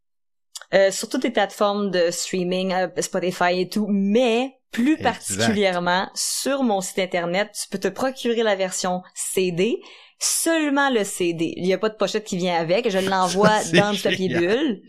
[0.73, 5.03] Euh, sur toutes les plateformes de streaming, euh, Spotify et tout, mais plus Exact.
[5.03, 9.77] particulièrement sur mon site internet, tu peux te procurer la version CD,
[10.19, 11.53] seulement le CD.
[11.57, 14.81] Il n'y a pas de pochette qui vient avec, je l'envoie dans du papier bulle.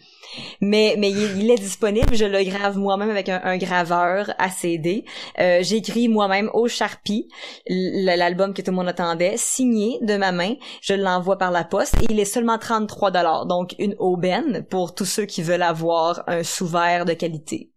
[0.60, 4.50] Mais, mais il, il est disponible, je le grave moi-même avec un, un graveur à
[4.50, 5.04] CD.
[5.38, 7.28] Euh, J'ai écrit moi-même au Sharpie
[7.68, 10.54] l'album que tout le monde attendait, signé de ma main.
[10.82, 14.94] Je l'envoie par la poste et il est seulement 33 dollars, donc une aubaine pour
[14.94, 17.70] tous ceux qui veulent avoir un sous-verre de qualité.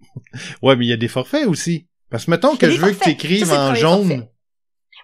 [0.61, 1.87] Ouais, mais il y a des forfaits aussi.
[2.09, 4.27] Parce que mettons que je veux que tu écrives le en jaune.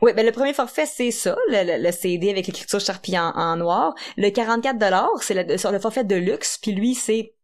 [0.06, 3.56] Oui, ben le premier forfait c'est ça, le, le- CD avec l'écriture Sharpie en, en
[3.58, 3.95] noir.
[4.18, 7.34] Le 44 dollars, c'est le, sur le forfait de luxe, puis lui c'est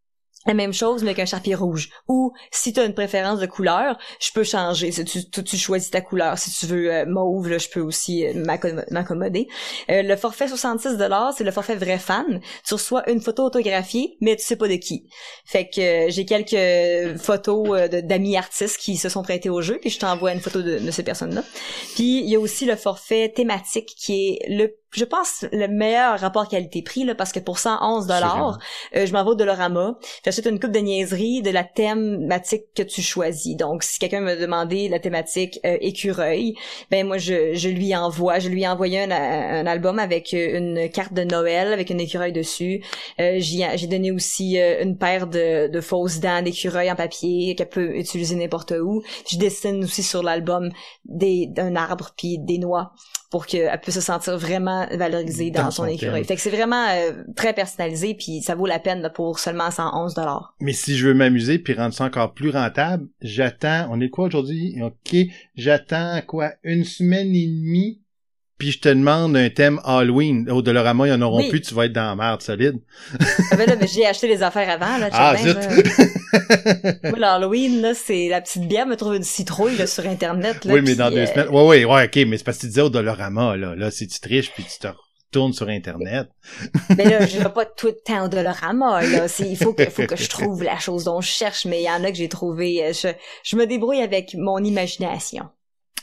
[0.46, 1.90] la même chose mais avec un Sharpie rouge.
[2.08, 4.92] Ou si tu as une préférence de couleur, je peux changer.
[4.92, 6.38] Si tu, tu, choisis ta couleur.
[6.38, 9.48] Si tu veux euh, mauve, là, je peux aussi euh, m'accom- m'accommoder.
[9.90, 12.42] Euh, le forfait 66 dollars, c'est le forfait vrai fan.
[12.68, 15.10] Tu reçois une photo autographiée, mais tu sais pas de qui.
[15.46, 19.62] Fait que euh, j'ai quelques photos euh, de- d'amis artistes qui se sont prêtés au
[19.62, 21.44] jeu, puis je t'envoie une photo de, de ces personnes-là.
[21.96, 26.20] Puis il y a aussi le forfait thématique qui est le je pense le meilleur
[26.20, 28.60] rapport qualité-prix là parce que pour 111 dollars,
[28.96, 32.84] euh, je m'en vais au Dolorama, j'achète une coupe de niaiserie de la thématique que
[32.84, 33.56] tu choisis.
[33.56, 36.56] Donc si quelqu'un me demandait la thématique euh, écureuil,
[36.90, 40.58] ben moi je, je lui envoie, je lui ai envoyé un, un album avec euh,
[40.58, 42.84] une carte de Noël avec un écureuil dessus.
[43.20, 47.96] Euh, j'ai donné aussi une paire de, de fausses dents d'écureuil en papier qu'elle peut
[47.96, 49.04] utiliser n'importe où.
[49.30, 50.70] Je dessine aussi sur l'album
[51.06, 52.94] des d'un arbre puis des noix
[53.32, 56.24] pour qu'elle puisse se sentir vraiment valorisée dans, Dans son, thème.
[56.26, 59.72] Fait que c'est vraiment euh, très personnalisé puis ça vaut la peine là, pour seulement
[59.72, 60.54] 111 dollars.
[60.60, 64.26] Mais si je veux m'amuser puis rendre ça encore plus rentable, j'attends, on est quoi
[64.26, 64.76] aujourd'hui?
[64.84, 65.16] OK,
[65.56, 66.52] j'attends quoi?
[66.64, 68.01] Une semaine et demie,
[68.62, 70.48] puis je te demande un thème Halloween.
[70.52, 71.50] Au Dolorama, ils en auront Oui.
[71.50, 72.76] plus, tu vas être dans la merde solide.
[73.52, 75.58] Ah ben là, ben, j'ai acheté les affaires avant là, Ah, zut!
[77.04, 80.64] Moi, l'Halloween, là, c'est la petite bière me trouve une citrouille là, sur Internet.
[80.64, 81.48] Là, oui, mais dans deux euh, semaines.
[81.50, 83.74] Ouais, ouais, ouais, OK, mais c'est parce que tu disais au Dolorama, là.
[83.76, 86.28] Là, si tu triches puis tu te retournes sur Internet.
[86.96, 89.26] Mais là, je vais pas tout le temps au Dolorama, là.
[89.40, 91.90] Il faut que, faut que je trouve la chose dont je cherche, mais il y
[91.90, 92.86] en a que j'ai trouvé.
[92.86, 93.08] euh, Je,
[93.44, 95.46] je me débrouille avec mon imagination.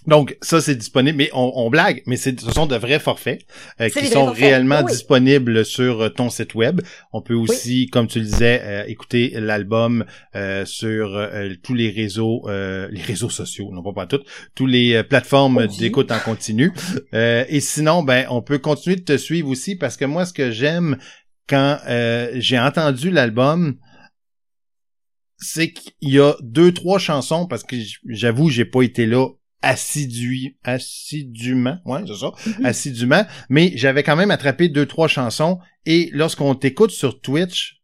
[0.06, 3.44] Donc, ça, c'est disponible, mais on, on blague, mais ce sont de vrais forfaits
[3.80, 4.92] euh, qui sont forfaits, réellement oui.
[4.92, 6.80] disponibles sur euh, ton site web.
[7.12, 11.90] On peut aussi, comme tu le disais, euh, écouter l'album euh, sur euh, tous les
[11.90, 16.20] réseaux, euh, les réseaux sociaux, non pas pas toutes, tous les euh, plateformes d'écoute en
[16.20, 16.72] continu.
[17.12, 20.32] Euh, et sinon, ben, on peut continuer de te suivre aussi parce que moi, ce
[20.32, 20.96] que j'aime
[21.48, 23.76] quand euh, j'ai entendu l'album,
[25.38, 27.76] c'est qu'il y a deux, trois chansons, parce que
[28.08, 29.28] j'avoue, j'ai pas été là
[29.62, 32.64] assidu, assidûment, ouais, c'est ça, Mhm.
[32.66, 37.80] assidûment, mais j'avais quand même attrapé deux, trois chansons, et lorsqu'on t'écoute sur Twitch,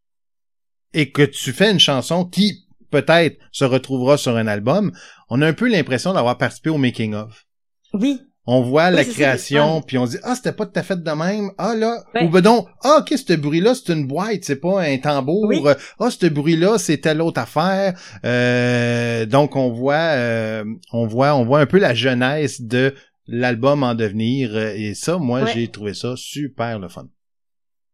[0.93, 4.93] et que tu fais une chanson qui, peut-être, se retrouvera sur un album,
[5.29, 7.47] on a un peu l'impression d'avoir participé au making-of.
[7.93, 8.21] Oui.
[8.47, 11.11] On voit Oui, la création, puis on dit ah c'était pas tout à fait de
[11.11, 11.51] même.
[11.57, 12.25] Ah là, Ouais.
[12.25, 15.47] ou ben donc ah ok ce bruit là c'est une boîte, c'est pas un tambour.
[15.49, 15.63] Oui.
[15.99, 17.95] Ah ce bruit là c'est telle autre affaire.
[18.25, 22.95] Euh, donc on voit euh, on voit on voit un peu la jeunesse de
[23.27, 25.51] l'album en devenir et ça moi Ouais.
[25.55, 27.07] j'ai trouvé ça super le fun.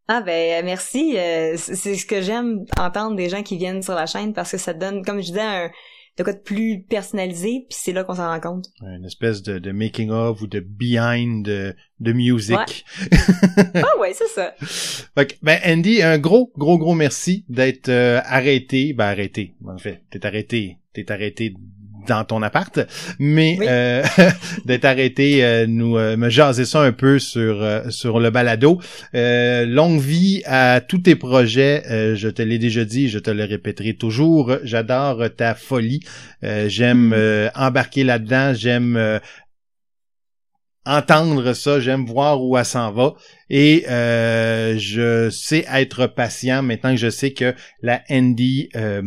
[0.09, 1.15] Ah ben merci.
[1.17, 4.51] euh, c'est c'est ce que j'aime entendre des gens qui viennent sur la chaîne parce
[4.51, 5.71] que ça donne, comme je disais, un
[6.19, 8.67] de quoi de plus personnalisé, puis c'est là qu'on s'en rend compte.
[8.83, 12.85] Une espèce de, de making of ou de behind de, de music.
[13.75, 14.55] Ah ouais, c'est ça.
[14.59, 18.93] Fait que, ben Andy, un gros, gros, gros merci d'être euh, arrêté.
[18.93, 19.55] Ben arrêté.
[19.67, 20.79] En fait, t'es arrêté.
[20.93, 21.55] T'es arrêté
[22.07, 22.79] dans ton appart,
[23.19, 23.67] mais Oui.
[23.69, 24.03] euh,
[24.65, 28.81] d'être arrêté, euh, nous euh, me jaser ça un peu sur euh, sur le balado.
[29.15, 31.83] Euh, longue vie à tous tes projets.
[31.91, 34.53] Euh, je te l'ai déjà dit, je te le répéterai toujours.
[34.65, 36.01] J'adore ta folie.
[36.45, 37.13] Euh, j'aime Mm.
[37.15, 38.53] euh, embarquer là-dedans.
[38.55, 39.19] J'aime euh,
[40.87, 43.15] entendre ça, j'aime voir où elle s'en va
[43.51, 49.03] et euh, je sais être patient maintenant que je sais que la Andy euh,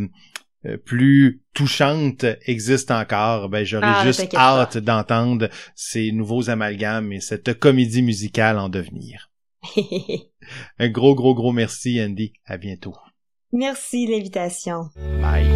[0.84, 7.58] plus touchante existe encore, ben j'aurais Ah, juste hâte d'entendre ces nouveaux amalgames et cette
[7.58, 9.30] comédie musicale en devenir.
[10.78, 12.94] Un gros gros gros merci Andy, à bientôt.
[13.52, 14.88] merci de l'invitation.
[15.22, 15.46] Bye.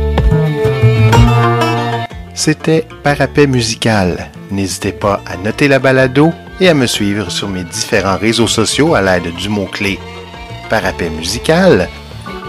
[2.34, 4.30] C'était Parapet musical.
[4.50, 6.30] N'hésitez pas à noter la balado
[6.60, 9.98] et à me suivre sur mes différents réseaux sociaux à l'aide du mot-clé
[10.70, 11.88] Parapet musical.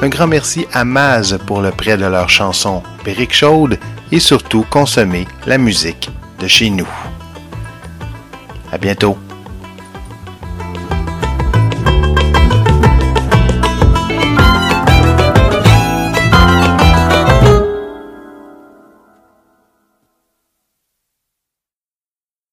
[0.02, 3.78] Un grand merci à Maz pour le prêt de leur chanson Périque chaude
[4.14, 6.88] et surtout consommer la musique de chez nous.
[8.72, 9.18] À bientôt.